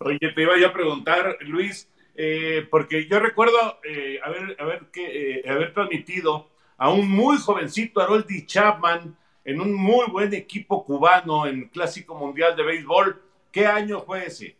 [0.00, 3.56] Oye, te iba a preguntar, Luis, eh, porque yo recuerdo
[3.88, 10.06] eh, haber, haber, que, haber transmitido a un muy jovencito Haroldi Chapman en un muy
[10.10, 13.22] buen equipo cubano en Clásico Mundial de Béisbol,
[13.56, 14.54] ¿Qué año fue ese?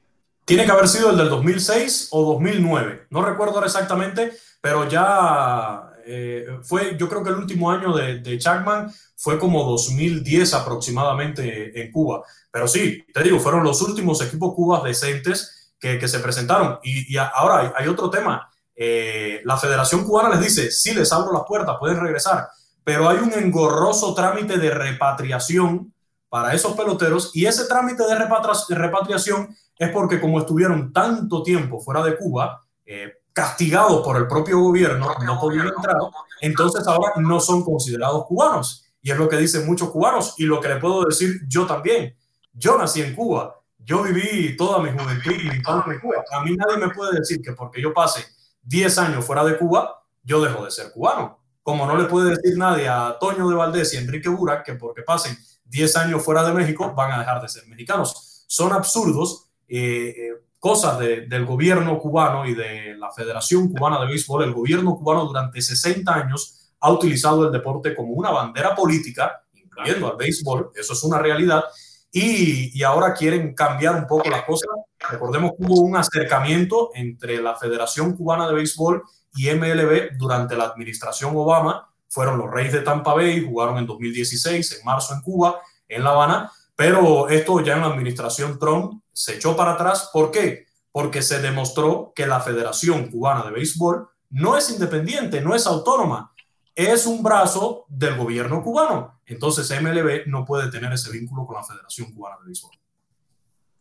[0.47, 3.09] Tiene que haber sido el del 2006 o 2009.
[3.11, 4.33] No recuerdo ahora exactamente,
[4.63, 9.65] pero ya eh, fue, yo creo que el último año de, de Chapman fue como
[9.65, 12.23] 2010 aproximadamente en Cuba.
[12.51, 16.79] Pero sí, te digo, fueron los últimos equipos cubas decentes que, se presentaron.
[16.83, 18.51] Y, ahora hay, otro tema.
[18.75, 22.49] Eh, la Federación Cubana les dice, sí, les abro las puertas, pueden regresar,
[22.85, 25.93] pero hay un engorroso trámite de repatriación
[26.29, 31.81] para esos peloteros y ese trámite de, de repatriación es porque como estuvieron tanto tiempo
[31.81, 35.99] fuera de Cuba, eh, castigados por el propio gobierno, no podían entrar,
[36.41, 38.87] entonces ahora no son considerados cubanos.
[39.03, 42.17] Y es lo que dicen muchos cubanos y lo que le puedo decir yo también.
[42.55, 46.25] Yo nací en Cuba, yo viví toda mi juventud y mi infancia en Cuba.
[46.33, 48.25] A mí nadie me puede decir que porque yo pase
[48.63, 51.39] 10 años fuera de Cuba, yo dejo de ser cubano.
[51.63, 55.03] Como no le puede decir nadie a Toño de Valdés y Enrique Burak que porque
[55.03, 58.45] pasen 10 años fuera de México van a dejar de ser mexicanos.
[58.47, 64.07] Son absurdos, eh, eh, cosas de, del gobierno cubano y de la Federación Cubana de
[64.07, 64.43] Béisbol.
[64.43, 70.11] El gobierno cubano durante 60 años ha utilizado el deporte como una bandera política, incluyendo
[70.11, 71.63] al béisbol, eso es una realidad,
[72.11, 74.69] y, y, ahora quieren cambiar un poco las cosas.
[75.09, 79.05] Recordemos que hubo un acercamiento entre la Federación Cubana de Béisbol
[79.37, 81.89] y MLB durante la administración Obama.
[82.09, 86.11] Fueron los Reyes de Tampa Bay, jugaron en 2016, en marzo en Cuba, en La
[86.11, 90.11] Habana, pero esto ya en la administración Trump se echó para atrás.
[90.13, 90.67] ¿Por qué?
[90.93, 96.35] Porque se demostró que la Federación Cubana de Béisbol no es independiente, no es autónoma,
[96.75, 99.21] es un brazo del gobierno cubano.
[99.25, 102.73] Entonces MLB no puede tener ese vínculo con la Federación Cubana de Béisbol.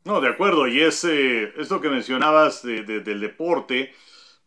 [0.06, 0.68] No, de acuerdo.
[0.68, 3.92] Y es eh, esto que mencionabas de, de, del deporte,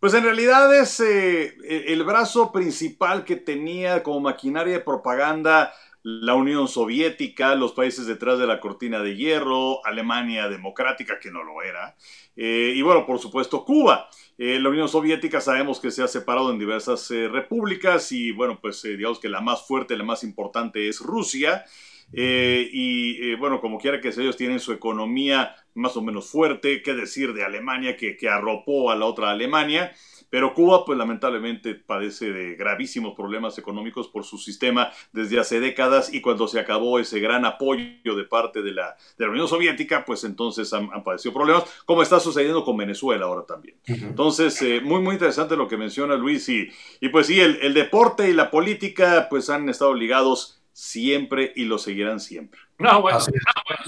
[0.01, 1.55] pues en realidad es eh,
[1.93, 5.75] el brazo principal que tenía como maquinaria de propaganda
[6.09, 11.45] la Unión Soviética, los países detrás de la cortina de hierro, Alemania democrática, que no
[11.45, 11.97] lo era,
[12.35, 14.09] eh, y bueno, por supuesto Cuba.
[14.39, 18.59] Eh, la Unión Soviética sabemos que se ha separado en diversas eh, repúblicas y bueno,
[18.59, 21.65] pues digamos que la más fuerte, la más importante es Rusia.
[22.11, 27.35] y bueno, como quiera que ellos tienen su economía más o menos fuerte, qué decir
[27.35, 29.93] de Alemania, que arropó a la otra Alemania.
[30.31, 36.13] Pero Cuba, pues lamentablemente padece de gravísimos problemas económicos por su sistema desde hace décadas
[36.13, 40.05] y cuando se acabó ese gran apoyo de parte de la, de la Unión Soviética,
[40.05, 43.77] pues entonces han, han, padecido problemas, como está sucediendo con Venezuela ahora también.
[43.87, 46.69] Entonces, eh, muy, muy interesante lo que menciona Luis y,
[47.01, 51.65] y pues sí, el, el deporte y la política pues han estado ligados siempre y
[51.65, 52.61] lo seguirán siempre.
[52.79, 53.19] No, bueno,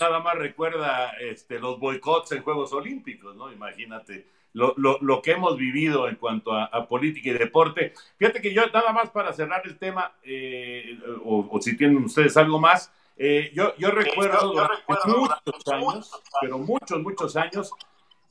[0.00, 3.52] nada más recuerda este, los boicots en Juegos Olímpicos, ¿no?
[3.52, 7.92] Imagínate lo, lo, lo, que hemos vivido en cuanto a, a, política y deporte.
[8.16, 12.36] Fíjate que yo, nada más para cerrar el tema, eh, o, o, si tienen ustedes
[12.36, 17.70] algo más, eh, yo, yo, recuerdo yo, recuerdo muchos años, pero muchos, muchos años,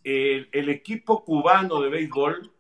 [0.03, 2.51] el, el equipo cubano de béisbol,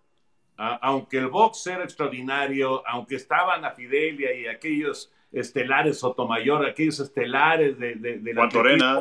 [0.57, 6.99] a, aunque el box era extraordinario, aunque estaban a Fidelia y aquellos estelares Sotomayor, aquellos
[6.99, 8.99] estelares de, de, de la Torena.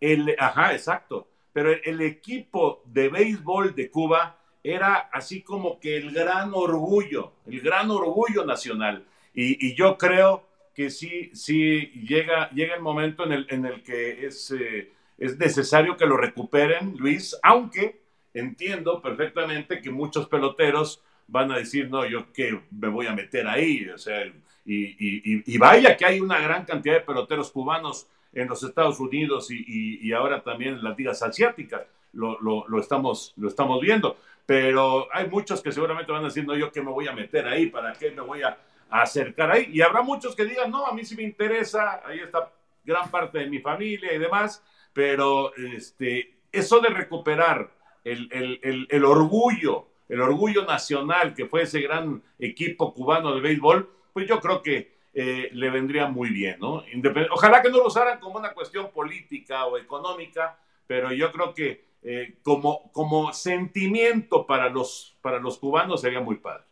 [0.00, 6.10] El, ajá, exacto pero el equipo de béisbol de Cuba era así como que el
[6.10, 9.06] gran orgullo, el gran orgullo nacional.
[9.32, 10.44] Y, y yo creo
[10.74, 15.38] que sí, sí llega, llega el momento en el, en el que es, eh, es
[15.38, 18.00] necesario que lo recuperen, Luis, aunque
[18.34, 23.46] entiendo perfectamente que muchos peloteros van a decir, no, yo que me voy a meter
[23.46, 24.26] ahí, o sea,
[24.66, 29.00] y, y, y vaya que hay una gran cantidad de peloteros cubanos en los Estados
[29.00, 31.82] Unidos y, y, y ahora también en las ligas asiáticas.
[32.12, 34.16] Lo, lo, lo, estamos, lo estamos viendo.
[34.46, 37.92] Pero hay muchos que seguramente van diciendo yo que me voy a meter ahí, para
[37.94, 38.56] qué me voy a,
[38.90, 39.70] acercar ahí.
[39.72, 42.52] Y habrá muchos que digan, no, a mí sí me interesa, ahí está
[42.84, 44.62] gran parte de mi familia y demás.
[44.92, 47.70] Pero este, eso de recuperar
[48.04, 53.40] el, el, el, el orgullo, el orgullo nacional que fue ese gran equipo cubano de
[53.40, 56.82] béisbol, pues yo creo que eh, le vendría muy bien, ¿no?
[56.92, 61.54] Independ Ojalá que no lo usaran como una cuestión política o económica, pero yo creo
[61.54, 66.64] que eh, como, como sentimiento para los, para los cubanos sería muy padre.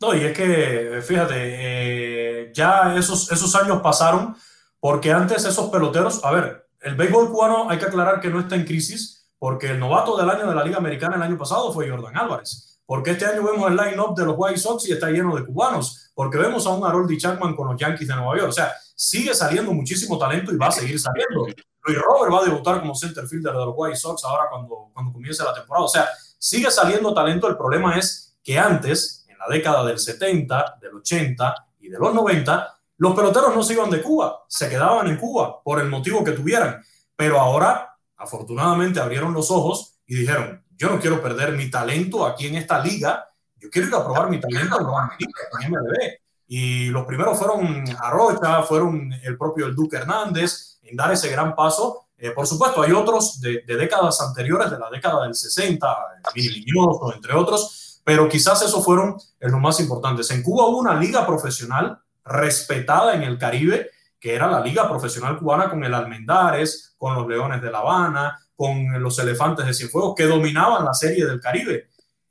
[0.00, 4.34] No, y es que, fíjate, eh, ya esos, esos años pasaron,
[4.80, 8.56] porque antes esos peloteros, a ver, el béisbol cubano hay que aclarar que no está
[8.56, 11.88] en crisis, porque el novato del año de la Liga Americana el año pasado fue
[11.88, 12.71] Jordan Álvarez.
[12.86, 16.10] Porque este año vemos el line-up de los White Sox y está lleno de cubanos.
[16.14, 18.48] Porque vemos a un Harold Chapman con los Yankees de Nueva York.
[18.48, 21.46] O sea, sigue saliendo muchísimo talento y va a seguir saliendo.
[21.84, 25.12] Luis Robert va a debutar como center fielder de los White Sox ahora cuando, cuando
[25.12, 25.84] comience la temporada.
[25.84, 26.08] O sea,
[26.38, 27.48] sigue saliendo talento.
[27.48, 32.14] El problema es que antes, en la década del 70, del 80 y de los
[32.14, 34.44] 90, los peloteros no se iban de Cuba.
[34.48, 36.80] Se quedaban en Cuba por el motivo que tuvieran.
[37.16, 42.48] Pero ahora afortunadamente abrieron los ojos y dijeron, yo no quiero perder mi talento aquí
[42.48, 44.80] en esta liga, yo quiero ir a probar mi talento
[45.60, 45.94] en MLB.
[46.48, 51.54] Y los primeros fueron Arrocha, fueron el propio el Duque Hernández en dar ese gran
[51.54, 52.08] paso.
[52.18, 55.96] Eh, por supuesto, hay otros de, décadas anteriores, de la década del 60,
[56.34, 56.64] Mini
[57.14, 60.32] entre otros, pero quizás esos fueron los más importantes.
[60.32, 65.38] En Cuba hubo una liga profesional respetada en el Caribe, que era la liga profesional
[65.38, 70.14] cubana con el Almendares, con los Leones de La Habana, con los Elefantes de Cienfuegos,
[70.14, 71.88] que dominaban la serie del Caribe.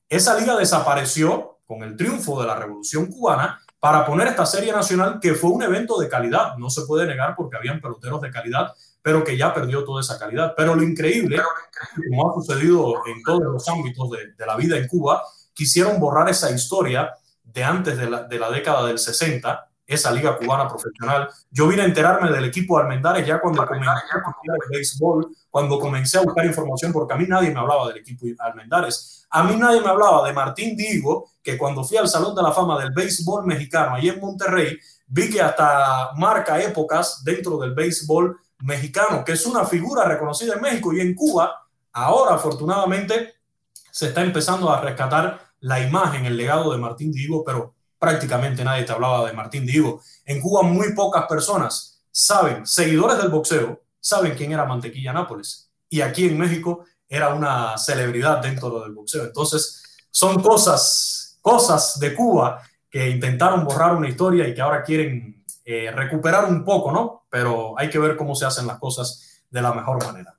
[0.07, 5.19] Esa liga desapareció con el triunfo de la Revolución Cubana para poner esta serie nacional
[5.21, 6.55] que fue un evento de calidad.
[6.55, 8.71] No se puede negar porque habían peloteros de calidad,
[9.01, 10.53] pero que ya perdió toda esa calidad.
[10.55, 11.37] Pero lo increíble,
[12.07, 15.21] como ha sucedido en todos los ámbitos de, de la vida en Cuba,
[15.53, 17.11] quisieron borrar esa historia
[17.43, 21.29] de antes de la, de la década del 60 esa liga cubana profesional.
[21.49, 25.79] Yo vine a enterarme del equipo de Almendares ya cuando comencé a el béisbol, cuando
[25.79, 29.27] comencé a buscar información, porque a mí nadie me hablaba del equipo de Almendares.
[29.29, 32.51] A mí nadie me hablaba de Martín Digo, que cuando fui al Salón de la
[32.51, 34.77] Fama del Béisbol Mexicano, ahí en Monterrey,
[35.07, 40.61] vi que hasta marca épocas dentro del béisbol mexicano, que es una figura reconocida en
[40.61, 41.67] México y en Cuba.
[41.91, 43.33] Ahora, afortunadamente,
[43.91, 48.83] se está empezando a rescatar la imagen, el legado de Martín Digo, pero prácticamente nadie
[48.83, 50.01] te hablaba de Martín Diego.
[50.25, 55.71] En Cuba muy pocas personas saben, seguidores del boxeo, saben quién era Mantequilla Nápoles.
[55.87, 59.25] Y aquí en México era una celebridad dentro del boxeo.
[59.25, 65.45] Entonces, son cosas, cosas de Cuba que intentaron borrar una historia y que ahora quieren
[65.63, 67.27] eh, recuperar un poco, ¿no?
[67.29, 70.35] Pero hay que ver cómo se hacen las cosas de la mejor manera.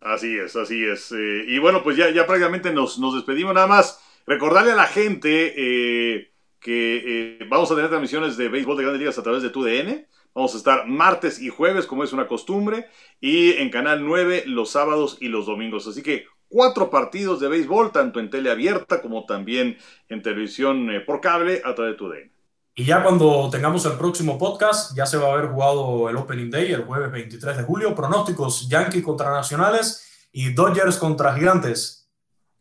[0.00, 1.12] Así es, así es.
[1.12, 4.00] Eh, y bueno, pues ya, ya prácticamente nos, nos despedimos nada más.
[4.26, 9.00] Recordarle a la gente eh, que eh, vamos a tener transmisiones de béisbol de grandes
[9.00, 10.06] ligas a través de TUDN.
[10.34, 12.86] Vamos a estar martes y jueves, como es una costumbre,
[13.20, 15.86] y en Canal 9 los sábados y los domingos.
[15.86, 19.76] Así que cuatro partidos de béisbol, tanto en tele abierta como también
[20.08, 22.32] en televisión eh, por cable a través de TUDN.
[22.74, 26.50] Y ya cuando tengamos el próximo podcast, ya se va a haber jugado el Opening
[26.50, 27.94] Day el jueves 23 de julio.
[27.94, 32.01] Pronósticos Yankees contra Nacionales y Dodgers contra Gigantes.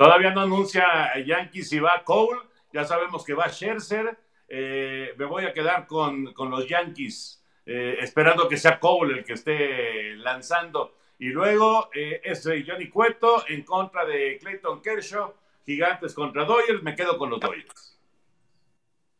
[0.02, 2.40] Todavía no anuncia Yankees si va Cole,
[2.74, 4.18] ya sabemos que va Scherzer.
[4.48, 9.34] Eh, me voy a quedar con, los Yankees, eh, esperando que sea Cole el que
[9.34, 10.96] esté lanzando.
[11.20, 15.36] Y luego eh, es Johnny Cueto en contra de Clayton Kershaw,
[15.68, 16.82] Gigantes contra Dodgers.
[16.82, 18.00] Me quedo con los Dodgers.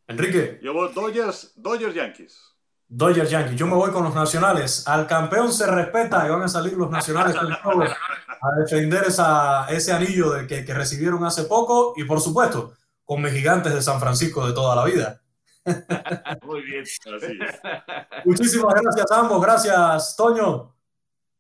[0.08, 0.58] Enrique.
[0.64, 2.56] Yo voy Dodgers, Dodgers Yankees.
[2.88, 3.56] Dodgers Yankees.
[3.56, 4.88] Yo me voy con los nacionales.
[4.88, 7.36] Al campeón se respeta y van a salir los nacionales
[8.42, 12.74] a defender esa, ese anillo de que, que, recibieron hace poco y por supuesto
[13.06, 15.22] con mis gigantes de San Francisco de toda la vida.
[16.44, 17.06] Muy bien, así
[18.26, 19.42] Muchísimas gracias a ambos.
[19.42, 20.76] Gracias, Toño.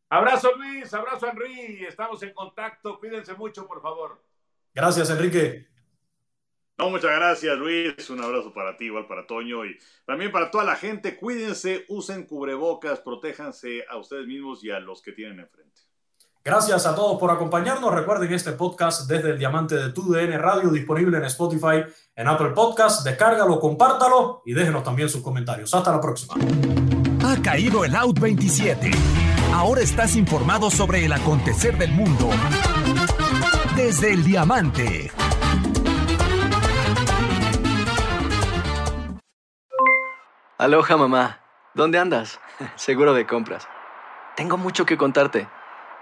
[0.10, 1.86] Abrazo Luis, abrazo Henry.
[1.86, 2.99] Estamos en contacto.
[2.99, 4.22] Cuídense mucho, por favor.
[4.74, 5.68] Gracias, Enrique.
[6.78, 8.10] No, muchas gracias, Luis.
[8.10, 11.16] Un abrazo para ti, igual para Toño y también para toda la gente.
[11.16, 15.80] Cuídense, usen cubrebocas, protéjanse a ustedes mismos y a los que tienen enfrente.
[16.43, 17.93] Gracias a todos por acompañarnos.
[17.93, 21.83] Recuerden este podcast desde el Diamante de tu DN Radio, disponible en Spotify,
[22.15, 23.05] en Apple Podcast.
[23.05, 25.71] Descárgalo, compártalo y déjenos también sus comentarios.
[25.71, 26.33] Hasta la próxima.
[27.23, 28.89] Ha caído el Out 27.
[29.53, 32.31] Ahora estás informado sobre el acontecer del mundo
[33.75, 35.11] desde el Diamante.
[40.57, 41.39] Aloha mamá,
[41.75, 42.39] ¿dónde andas?
[42.75, 43.67] Seguro de compras.
[44.35, 45.47] Tengo mucho que contarte.